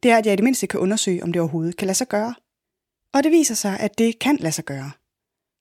det 0.04 0.12
er, 0.12 0.18
at 0.18 0.26
jeg 0.26 0.34
i 0.34 0.36
det 0.36 0.44
mindste 0.44 0.68
kan 0.68 0.80
undersøge, 0.80 1.24
om 1.24 1.34
det 1.34 1.40
overhovedet 1.40 1.78
kan 1.78 1.86
lade 1.86 1.98
sig 1.98 2.08
gøre. 2.08 2.36
Og 3.14 3.24
det 3.24 3.32
viser 3.32 3.56
sig, 3.56 3.80
at 3.80 3.98
det 3.98 4.20
kan 4.20 4.38
lade 4.38 4.52
sig 4.54 4.66
gøre. 4.66 4.92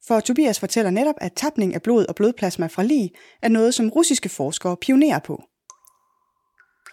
For 0.06 0.20
Tobias 0.20 0.60
fortæller 0.60 0.90
netop, 0.90 1.14
at 1.20 1.32
tapning 1.36 1.74
af 1.74 1.82
blod 1.82 2.06
og 2.06 2.14
blodplasma 2.14 2.66
fra 2.66 2.82
lig 2.82 3.12
er 3.42 3.48
noget, 3.48 3.74
som 3.74 3.88
russiske 3.88 4.28
forskere 4.28 4.76
pionerer 4.76 5.18
på. 5.18 5.42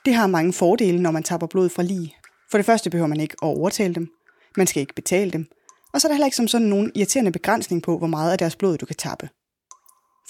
Det 0.05 0.13
har 0.13 0.27
mange 0.27 0.53
fordele, 0.53 1.01
når 1.01 1.11
man 1.11 1.23
tapper 1.23 1.47
blod 1.47 1.69
fra 1.69 1.83
lig. 1.83 2.17
For 2.51 2.57
det 2.57 2.65
første 2.65 2.89
behøver 2.89 3.07
man 3.07 3.19
ikke 3.19 3.35
at 3.41 3.47
overtale 3.47 3.95
dem. 3.95 4.11
Man 4.57 4.67
skal 4.67 4.81
ikke 4.81 4.93
betale 4.95 5.31
dem. 5.31 5.47
Og 5.93 6.01
så 6.01 6.07
er 6.07 6.09
der 6.09 6.13
heller 6.13 6.25
ikke 6.25 6.37
som 6.37 6.47
sådan 6.47 6.67
nogen 6.67 6.91
irriterende 6.95 7.31
begrænsning 7.31 7.83
på, 7.83 7.97
hvor 7.97 8.07
meget 8.07 8.31
af 8.31 8.37
deres 8.37 8.55
blod 8.55 8.77
du 8.77 8.85
kan 8.85 8.95
tappe. 8.95 9.29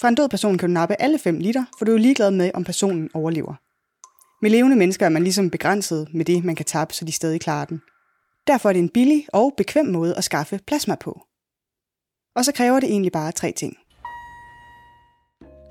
Fra 0.00 0.08
en 0.08 0.14
død 0.14 0.28
person 0.28 0.58
kan 0.58 0.68
du 0.68 0.72
nappe 0.72 1.02
alle 1.02 1.18
5 1.18 1.38
liter, 1.38 1.64
for 1.78 1.84
du 1.84 1.94
er 1.94 1.98
ligeglad 1.98 2.30
med, 2.30 2.50
om 2.54 2.64
personen 2.64 3.10
overlever. 3.14 3.54
Med 4.42 4.50
levende 4.50 4.76
mennesker 4.76 5.06
er 5.06 5.10
man 5.10 5.22
ligesom 5.22 5.50
begrænset 5.50 6.08
med 6.14 6.24
det, 6.24 6.44
man 6.44 6.56
kan 6.56 6.66
tappe, 6.66 6.94
så 6.94 7.04
de 7.04 7.12
stadig 7.12 7.40
klarer 7.40 7.64
den. 7.64 7.80
Derfor 8.46 8.68
er 8.68 8.72
det 8.72 8.80
en 8.80 8.88
billig 8.88 9.26
og 9.32 9.54
bekvem 9.56 9.86
måde 9.86 10.16
at 10.16 10.24
skaffe 10.24 10.60
plasma 10.66 10.94
på. 10.94 11.20
Og 12.36 12.44
så 12.44 12.52
kræver 12.52 12.80
det 12.80 12.90
egentlig 12.90 13.12
bare 13.12 13.32
tre 13.32 13.52
ting. 13.52 13.76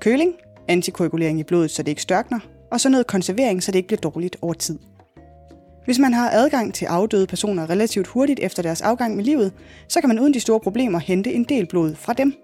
Køling, 0.00 0.34
antikoagulering 0.68 1.40
i 1.40 1.44
blodet, 1.44 1.70
så 1.70 1.82
det 1.82 1.88
ikke 1.88 2.02
størkner, 2.02 2.40
og 2.70 2.80
så 2.80 2.88
noget 2.88 3.06
konservering, 3.06 3.62
så 3.62 3.72
det 3.72 3.78
ikke 3.78 3.86
bliver 3.86 4.00
dårligt 4.00 4.36
over 4.42 4.54
tid. 4.54 4.78
Hvis 5.88 5.98
man 5.98 6.14
har 6.14 6.30
adgang 6.30 6.74
til 6.74 6.84
afdøde 6.84 7.26
personer 7.26 7.70
relativt 7.70 8.06
hurtigt 8.06 8.40
efter 8.42 8.62
deres 8.62 8.80
afgang 8.80 9.16
med 9.16 9.24
livet, 9.24 9.52
så 9.88 10.00
kan 10.00 10.08
man 10.08 10.20
uden 10.20 10.34
de 10.34 10.40
store 10.40 10.60
problemer 10.60 10.98
hente 10.98 11.32
en 11.32 11.44
del 11.44 11.66
blod 11.66 11.94
fra 11.94 12.12
dem. 12.12 12.34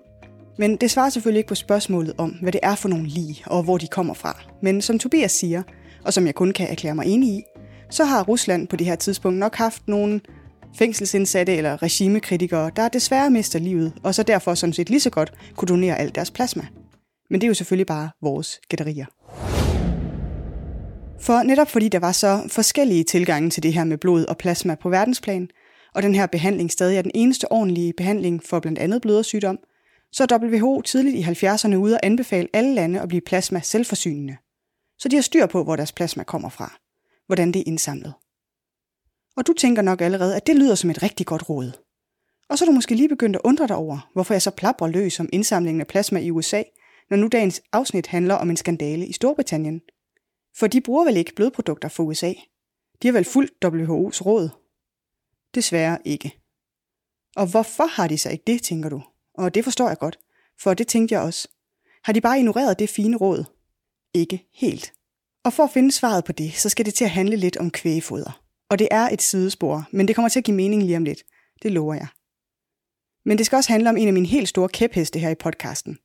Men 0.58 0.76
det 0.76 0.90
svarer 0.90 1.08
selvfølgelig 1.08 1.38
ikke 1.38 1.48
på 1.48 1.54
spørgsmålet 1.54 2.14
om, 2.18 2.30
hvad 2.30 2.52
det 2.52 2.60
er 2.62 2.74
for 2.74 2.88
nogle 2.88 3.06
lige 3.06 3.42
og 3.46 3.62
hvor 3.62 3.78
de 3.78 3.86
kommer 3.86 4.14
fra. 4.14 4.40
Men 4.62 4.82
som 4.82 4.98
Tobias 4.98 5.32
siger, 5.32 5.62
og 6.04 6.12
som 6.12 6.26
jeg 6.26 6.34
kun 6.34 6.52
kan 6.52 6.68
erklære 6.68 6.94
mig 6.94 7.06
enig 7.06 7.28
i, 7.28 7.42
så 7.90 8.04
har 8.04 8.24
Rusland 8.24 8.68
på 8.68 8.76
det 8.76 8.86
her 8.86 8.96
tidspunkt 8.96 9.38
nok 9.38 9.56
haft 9.56 9.88
nogle 9.88 10.20
fængselsindsatte 10.78 11.54
eller 11.54 11.82
regimekritikere, 11.82 12.70
der 12.76 12.88
desværre 12.88 13.30
mister 13.30 13.58
livet, 13.58 13.92
og 14.02 14.14
så 14.14 14.22
derfor 14.22 14.54
sådan 14.54 14.72
set 14.72 14.90
lige 14.90 15.00
så 15.00 15.10
godt 15.10 15.32
kunne 15.56 15.68
donere 15.68 15.98
alt 15.98 16.14
deres 16.14 16.30
plasma. 16.30 16.66
Men 17.30 17.40
det 17.40 17.46
er 17.46 17.48
jo 17.48 17.54
selvfølgelig 17.54 17.86
bare 17.86 18.08
vores 18.22 18.60
gætterier. 18.68 19.06
For 21.24 21.42
netop 21.42 21.70
fordi 21.70 21.88
der 21.88 21.98
var 21.98 22.12
så 22.12 22.48
forskellige 22.48 23.04
tilgange 23.04 23.50
til 23.50 23.62
det 23.62 23.72
her 23.72 23.84
med 23.84 23.98
blod 23.98 24.24
og 24.24 24.38
plasma 24.38 24.74
på 24.74 24.88
verdensplan, 24.88 25.48
og 25.94 26.02
den 26.02 26.14
her 26.14 26.26
behandling 26.26 26.70
stadig 26.70 26.98
er 26.98 27.02
den 27.02 27.10
eneste 27.14 27.52
ordentlige 27.52 27.92
behandling 27.92 28.42
for 28.42 28.60
blandt 28.60 28.78
andet 28.78 29.02
blødersygdom, 29.02 29.58
så 30.12 30.22
er 30.22 30.38
WHO 30.38 30.82
tidligt 30.82 31.16
i 31.16 31.46
70'erne 31.46 31.74
ude 31.74 31.94
at 31.94 32.00
anbefale 32.02 32.48
alle 32.52 32.74
lande 32.74 33.00
at 33.00 33.08
blive 33.08 33.20
plasma 33.20 33.60
selvforsynende. 33.60 34.36
Så 34.98 35.08
de 35.08 35.16
har 35.16 35.22
styr 35.22 35.46
på, 35.46 35.64
hvor 35.64 35.76
deres 35.76 35.92
plasma 35.92 36.22
kommer 36.22 36.48
fra, 36.48 36.78
hvordan 37.26 37.52
det 37.52 37.60
er 37.60 37.64
indsamlet. 37.66 38.14
Og 39.36 39.46
du 39.46 39.52
tænker 39.52 39.82
nok 39.82 40.00
allerede, 40.00 40.36
at 40.36 40.46
det 40.46 40.56
lyder 40.56 40.74
som 40.74 40.90
et 40.90 41.02
rigtig 41.02 41.26
godt 41.26 41.48
råd. 41.48 41.72
Og 42.50 42.58
så 42.58 42.64
er 42.64 42.66
du 42.66 42.72
måske 42.72 42.94
lige 42.94 43.08
begyndt 43.08 43.36
at 43.36 43.42
undre 43.44 43.66
dig 43.66 43.76
over, 43.76 44.10
hvorfor 44.12 44.34
jeg 44.34 44.42
så 44.42 44.50
plapper 44.50 44.86
løs 44.86 45.20
om 45.20 45.28
indsamlingen 45.32 45.80
af 45.80 45.86
plasma 45.86 46.20
i 46.20 46.30
USA, 46.30 46.62
når 47.10 47.16
nu 47.16 47.28
dagens 47.28 47.62
afsnit 47.72 48.06
handler 48.06 48.34
om 48.34 48.50
en 48.50 48.56
skandale 48.56 49.06
i 49.06 49.12
Storbritannien. 49.12 49.80
For 50.56 50.66
de 50.66 50.80
bruger 50.80 51.04
vel 51.04 51.16
ikke 51.16 51.34
blodprodukter 51.34 51.88
fra 51.88 52.02
USA? 52.02 52.32
De 53.02 53.08
har 53.08 53.12
vel 53.12 53.24
fuldt 53.24 53.52
WHO's 53.64 54.22
råd? 54.26 54.48
Desværre 55.54 55.98
ikke. 56.04 56.40
Og 57.36 57.50
hvorfor 57.50 57.86
har 57.86 58.08
de 58.08 58.18
så 58.18 58.30
ikke 58.30 58.44
det, 58.46 58.62
tænker 58.62 58.88
du? 58.88 59.02
Og 59.34 59.54
det 59.54 59.64
forstår 59.64 59.88
jeg 59.88 59.98
godt, 59.98 60.18
for 60.60 60.74
det 60.74 60.88
tænkte 60.88 61.14
jeg 61.14 61.22
også. 61.22 61.48
Har 62.04 62.12
de 62.12 62.20
bare 62.20 62.38
ignoreret 62.38 62.78
det 62.78 62.88
fine 62.88 63.16
råd? 63.16 63.44
Ikke 64.14 64.48
helt. 64.54 64.92
Og 65.44 65.52
for 65.52 65.62
at 65.62 65.70
finde 65.70 65.92
svaret 65.92 66.24
på 66.24 66.32
det, 66.32 66.52
så 66.52 66.68
skal 66.68 66.86
det 66.86 66.94
til 66.94 67.04
at 67.04 67.10
handle 67.10 67.36
lidt 67.36 67.56
om 67.56 67.70
kvægefoder. 67.70 68.42
Og 68.68 68.78
det 68.78 68.88
er 68.90 69.08
et 69.08 69.22
sidespor, 69.22 69.88
men 69.90 70.08
det 70.08 70.14
kommer 70.16 70.28
til 70.28 70.40
at 70.40 70.44
give 70.44 70.56
mening 70.56 70.82
lige 70.82 70.96
om 70.96 71.04
lidt. 71.04 71.24
Det 71.62 71.72
lover 71.72 71.94
jeg. 71.94 72.06
Men 73.24 73.38
det 73.38 73.46
skal 73.46 73.56
også 73.56 73.72
handle 73.72 73.90
om 73.90 73.96
en 73.96 74.08
af 74.08 74.14
mine 74.14 74.26
helt 74.26 74.48
store 74.48 74.68
kæpheste 74.68 75.18
her 75.18 75.30
i 75.30 75.34
podcasten. 75.34 75.98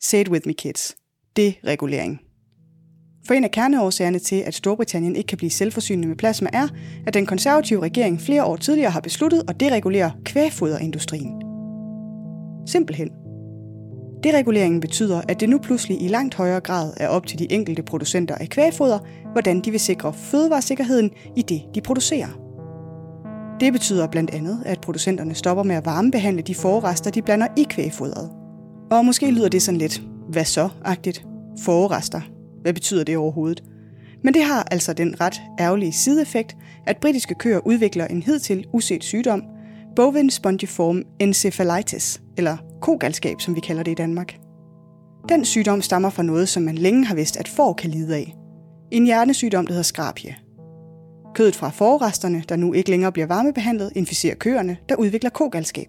Say 0.00 0.20
it 0.20 0.28
with 0.28 0.46
me, 0.46 0.54
kids. 0.54 0.96
Deregulering. 1.36 2.27
For 3.28 3.34
en 3.34 3.44
af 3.44 3.50
kerneårsagerne 3.50 4.18
til, 4.18 4.36
at 4.36 4.54
Storbritannien 4.54 5.16
ikke 5.16 5.26
kan 5.26 5.38
blive 5.38 5.50
selvforsynende 5.50 6.08
med 6.08 6.16
plasma, 6.16 6.48
er, 6.52 6.68
at 7.06 7.14
den 7.14 7.26
konservative 7.26 7.82
regering 7.82 8.20
flere 8.20 8.44
år 8.44 8.56
tidligere 8.56 8.90
har 8.90 9.00
besluttet 9.00 9.42
at 9.48 9.60
deregulere 9.60 10.12
kvægfoderindustrien. 10.24 11.42
Simpelthen. 12.66 13.10
Dereguleringen 14.22 14.80
betyder, 14.80 15.22
at 15.28 15.40
det 15.40 15.48
nu 15.48 15.58
pludselig 15.58 16.02
i 16.02 16.08
langt 16.08 16.34
højere 16.34 16.60
grad 16.60 16.92
er 16.96 17.08
op 17.08 17.26
til 17.26 17.38
de 17.38 17.52
enkelte 17.52 17.82
producenter 17.82 18.34
af 18.34 18.48
kvægfoder, 18.48 18.98
hvordan 19.32 19.60
de 19.60 19.70
vil 19.70 19.80
sikre 19.80 20.12
fødevaresikkerheden 20.12 21.10
i 21.36 21.42
det, 21.42 21.62
de 21.74 21.80
producerer. 21.80 22.28
Det 23.60 23.72
betyder 23.72 24.06
blandt 24.06 24.30
andet, 24.30 24.62
at 24.66 24.80
producenterne 24.80 25.34
stopper 25.34 25.62
med 25.62 25.76
at 25.76 25.86
varmebehandle 25.86 26.42
de 26.42 26.54
forrester, 26.54 27.10
de 27.10 27.22
blander 27.22 27.46
i 27.56 27.66
kvægfodret. 27.70 28.30
Og 28.90 29.04
måske 29.04 29.30
lyder 29.30 29.48
det 29.48 29.62
sådan 29.62 29.78
lidt, 29.78 30.02
hvad 30.28 30.44
så-agtigt? 30.44 31.26
Forrester. 31.60 32.20
Hvad 32.62 32.72
betyder 32.72 33.04
det 33.04 33.16
overhovedet? 33.16 33.64
Men 34.24 34.34
det 34.34 34.42
har 34.42 34.68
altså 34.70 34.92
den 34.92 35.20
ret 35.20 35.40
ærgerlige 35.60 35.92
sideeffekt, 35.92 36.56
at 36.86 36.96
britiske 36.96 37.34
køer 37.34 37.66
udvikler 37.66 38.06
en 38.06 38.22
hidtil 38.22 38.66
uset 38.72 39.04
sygdom, 39.04 39.42
bovine 39.96 40.30
spongiform 40.30 41.02
encephalitis, 41.18 42.20
eller 42.36 42.56
kogalskab, 42.80 43.40
som 43.40 43.54
vi 43.54 43.60
kalder 43.60 43.82
det 43.82 43.90
i 43.90 43.94
Danmark. 43.94 44.38
Den 45.28 45.44
sygdom 45.44 45.82
stammer 45.82 46.10
fra 46.10 46.22
noget, 46.22 46.48
som 46.48 46.62
man 46.62 46.78
længe 46.78 47.06
har 47.06 47.14
vidst, 47.14 47.36
at 47.36 47.48
får 47.48 47.72
kan 47.72 47.90
lide 47.90 48.16
af. 48.16 48.34
En 48.90 49.04
hjernesygdom, 49.04 49.66
der 49.66 49.72
hedder 49.72 49.82
skrabie. 49.82 50.36
Kødet 51.34 51.56
fra 51.56 51.70
forresterne, 51.70 52.42
der 52.48 52.56
nu 52.56 52.72
ikke 52.72 52.90
længere 52.90 53.12
bliver 53.12 53.26
varmebehandlet, 53.26 53.92
inficerer 53.96 54.34
køerne, 54.34 54.76
der 54.88 54.96
udvikler 54.96 55.30
kogalskab. 55.30 55.88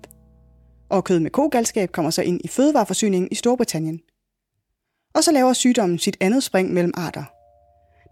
Og 0.90 1.04
kød 1.04 1.20
med 1.20 1.32
kogalskab 1.32 1.92
kommer 1.92 2.12
så 2.12 2.22
ind 2.22 2.42
i 2.44 2.48
fødevareforsyningen 2.48 3.28
i 3.32 3.36
Storbritannien. 3.36 4.00
Og 5.16 5.24
så 5.24 5.32
laver 5.32 5.54
sygdommen 5.54 6.00
sit 6.00 6.18
andet 6.22 6.44
spring 6.44 6.74
mellem 6.74 6.94
arter. 6.98 7.24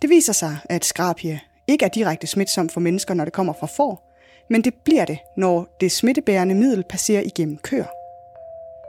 Det 0.01 0.09
viser 0.09 0.33
sig, 0.33 0.57
at 0.69 0.85
skrapie 0.85 1.39
ikke 1.67 1.85
er 1.85 1.89
direkte 1.89 2.27
smitsom 2.27 2.69
for 2.69 2.79
mennesker, 2.79 3.13
når 3.13 3.23
det 3.23 3.33
kommer 3.33 3.53
fra 3.53 3.67
får, 3.67 4.13
men 4.49 4.63
det 4.63 4.73
bliver 4.85 5.05
det, 5.05 5.17
når 5.37 5.77
det 5.79 5.91
smittebærende 5.91 6.55
middel 6.55 6.83
passerer 6.89 7.21
igennem 7.21 7.57
køer. 7.57 7.85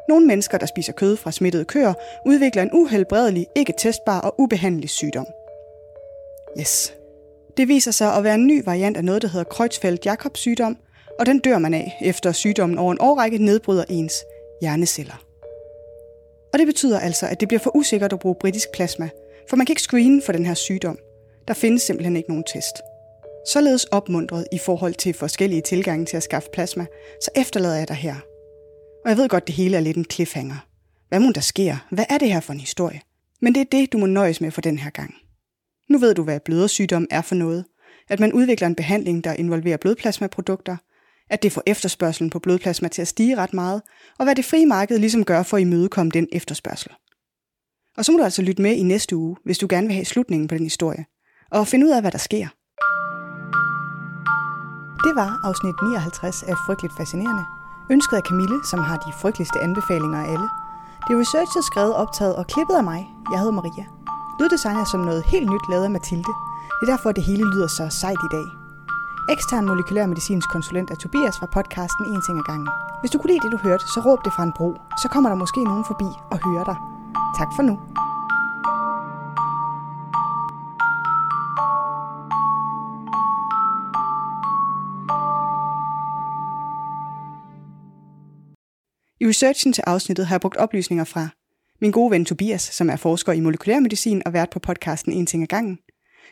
Nogle 0.08 0.26
mennesker, 0.26 0.58
der 0.58 0.66
spiser 0.66 0.92
kød 0.92 1.16
fra 1.16 1.32
smittede 1.32 1.64
køer, 1.64 1.94
udvikler 2.26 2.62
en 2.62 2.70
uhelbredelig, 2.72 3.46
ikke 3.56 3.74
testbar 3.78 4.20
og 4.20 4.34
ubehandelig 4.40 4.90
sygdom. 4.90 5.26
Yes. 6.60 6.94
Det 7.56 7.68
viser 7.68 7.90
sig 7.90 8.14
at 8.14 8.24
være 8.24 8.34
en 8.34 8.46
ny 8.46 8.64
variant 8.64 8.96
af 8.96 9.04
noget, 9.04 9.22
der 9.22 9.28
hedder 9.28 9.46
Creutzfeldt-Jakob 9.54 10.30
sygdom, 10.34 10.76
og 11.18 11.26
den 11.26 11.38
dør 11.38 11.58
man 11.58 11.74
af, 11.74 11.98
efter 12.00 12.32
sygdommen 12.32 12.78
over 12.78 12.92
en 12.92 13.00
årrække 13.00 13.38
nedbryder 13.38 13.84
ens 13.88 14.14
hjerneceller. 14.60 15.27
Og 16.52 16.58
det 16.58 16.66
betyder 16.66 17.00
altså, 17.00 17.26
at 17.26 17.40
det 17.40 17.48
bliver 17.48 17.60
for 17.60 17.76
usikkert 17.76 18.12
at 18.12 18.18
bruge 18.18 18.36
britisk 18.40 18.68
plasma, 18.74 19.08
for 19.48 19.56
man 19.56 19.66
kan 19.66 19.72
ikke 19.72 19.82
screene 19.82 20.22
for 20.22 20.32
den 20.32 20.46
her 20.46 20.54
sygdom. 20.54 20.98
Der 21.48 21.54
findes 21.54 21.82
simpelthen 21.82 22.16
ikke 22.16 22.28
nogen 22.28 22.44
test. 22.44 22.76
Således 23.52 23.84
opmuntret 23.84 24.46
i 24.52 24.58
forhold 24.58 24.94
til 24.94 25.14
forskellige 25.14 25.62
tilgange 25.62 26.06
til 26.06 26.16
at 26.16 26.22
skaffe 26.22 26.48
plasma, 26.52 26.86
så 27.22 27.30
efterlader 27.36 27.76
jeg 27.76 27.88
dig 27.88 27.96
her. 27.96 28.14
Og 29.04 29.10
jeg 29.10 29.16
ved 29.16 29.28
godt, 29.28 29.46
det 29.46 29.54
hele 29.54 29.76
er 29.76 29.80
lidt 29.80 29.96
en 29.96 30.06
cliffhanger. 30.12 30.66
Hvad 31.08 31.20
må 31.20 31.32
der 31.32 31.40
sker? 31.40 31.86
Hvad 31.90 32.04
er 32.08 32.18
det 32.18 32.32
her 32.32 32.40
for 32.40 32.52
en 32.52 32.60
historie? 32.60 33.00
Men 33.40 33.54
det 33.54 33.60
er 33.60 33.64
det, 33.72 33.92
du 33.92 33.98
må 33.98 34.06
nøjes 34.06 34.40
med 34.40 34.50
for 34.50 34.60
den 34.60 34.78
her 34.78 34.90
gang. 34.90 35.14
Nu 35.90 35.98
ved 35.98 36.14
du, 36.14 36.22
hvad 36.22 36.40
blødersygdom 36.40 37.06
er 37.10 37.22
for 37.22 37.34
noget. 37.34 37.64
At 38.08 38.20
man 38.20 38.32
udvikler 38.32 38.66
en 38.66 38.74
behandling, 38.74 39.24
der 39.24 39.32
involverer 39.32 39.76
blodplasmaprodukter. 39.76 40.76
At 41.30 41.42
det 41.42 41.52
får 41.52 41.62
efterspørgselen 41.66 42.30
på 42.30 42.38
blodplasma 42.38 42.88
til 42.88 43.02
at 43.02 43.08
stige 43.08 43.36
ret 43.36 43.54
meget. 43.54 43.82
Og 44.18 44.24
hvad 44.24 44.34
det 44.34 44.44
frie 44.44 44.66
marked 44.66 44.98
ligesom 44.98 45.24
gør 45.24 45.42
for 45.42 45.56
at 45.56 45.60
imødekomme 45.60 46.10
den 46.10 46.28
efterspørgsel. 46.32 46.90
Og 47.96 48.04
så 48.04 48.12
må 48.12 48.18
du 48.18 48.24
altså 48.24 48.42
lytte 48.42 48.62
med 48.62 48.72
i 48.72 48.82
næste 48.82 49.16
uge, 49.16 49.36
hvis 49.44 49.58
du 49.58 49.66
gerne 49.70 49.86
vil 49.86 49.94
have 49.94 50.04
slutningen 50.04 50.48
på 50.48 50.54
den 50.54 50.64
historie. 50.64 51.04
Og 51.50 51.66
finde 51.66 51.86
ud 51.86 51.90
af, 51.90 52.00
hvad 52.00 52.12
der 52.12 52.18
sker. 52.18 52.46
Det 55.06 55.12
var 55.20 55.30
afsnit 55.48 55.76
59 55.82 56.42
af 56.42 56.56
Frygteligt 56.66 56.94
Fascinerende. 56.98 57.44
Ønsket 57.90 58.16
af 58.16 58.22
Camille, 58.28 58.58
som 58.70 58.80
har 58.88 58.96
de 59.06 59.12
frygteligste 59.22 59.58
anbefalinger 59.60 60.18
af 60.18 60.28
alle. 60.32 60.48
Det 61.04 61.10
er 61.14 61.20
researchet, 61.20 61.64
skrevet, 61.70 61.94
optaget 61.94 62.34
og 62.36 62.46
klippet 62.46 62.74
af 62.80 62.84
mig. 62.84 63.00
Jeg 63.32 63.38
hedder 63.38 63.56
Maria. 63.60 63.86
Lyddesign 64.40 64.76
er 64.76 64.88
som 64.92 65.00
noget 65.00 65.22
helt 65.32 65.50
nyt 65.52 65.64
lavet 65.70 65.84
af 65.84 65.90
Mathilde. 65.90 66.32
Det 66.78 66.84
er 66.86 66.92
derfor, 66.94 67.12
det 67.12 67.24
hele 67.24 67.44
lyder 67.52 67.66
så 67.78 67.84
sejt 68.00 68.22
i 68.28 68.30
dag. 68.36 68.67
Ekstern 69.34 69.66
molekylær 69.66 70.06
medicinsk 70.06 70.48
konsulent 70.48 70.90
er 70.90 70.94
Tobias 70.94 71.38
fra 71.38 71.46
podcasten 71.46 72.04
En 72.06 72.22
ting 72.26 72.38
ad 72.38 72.46
gangen. 72.50 72.68
Hvis 73.00 73.10
du 73.10 73.18
kunne 73.18 73.32
lide 73.32 73.44
det, 73.44 73.52
du 73.52 73.56
hørte, 73.56 73.84
så 73.94 74.00
råb 74.06 74.24
det 74.24 74.32
fra 74.36 74.42
en 74.42 74.52
bro. 74.58 74.68
Så 75.02 75.08
kommer 75.08 75.28
der 75.30 75.36
måske 75.36 75.64
nogen 75.64 75.84
forbi 75.90 76.08
og 76.32 76.38
hører 76.46 76.64
dig. 76.70 76.76
Tak 77.38 77.50
for 77.56 77.62
nu. 77.68 77.74
I 89.20 89.24
researchen 89.28 89.72
til 89.72 89.84
afsnittet 89.86 90.26
har 90.26 90.34
jeg 90.34 90.40
brugt 90.40 90.56
oplysninger 90.56 91.04
fra 91.04 91.28
min 91.80 91.90
gode 91.90 92.10
ven 92.10 92.24
Tobias, 92.24 92.62
som 92.62 92.90
er 92.90 92.96
forsker 92.96 93.32
i 93.32 93.40
molekylærmedicin 93.40 94.22
og 94.26 94.32
vært 94.32 94.50
på 94.50 94.58
podcasten 94.58 95.12
En 95.12 95.26
ting 95.26 95.42
ad 95.42 95.48
gangen, 95.48 95.78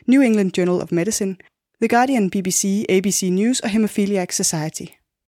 New 0.07 0.21
England 0.21 0.57
Journal 0.57 0.81
of 0.81 0.91
Medicine, 0.91 1.35
The 1.81 1.87
Guardian, 1.87 2.31
BBC, 2.35 2.85
ABC 2.89 3.29
News 3.29 3.59
og 3.59 3.69
Hemophiliac 3.69 4.31
Society. 4.31 4.96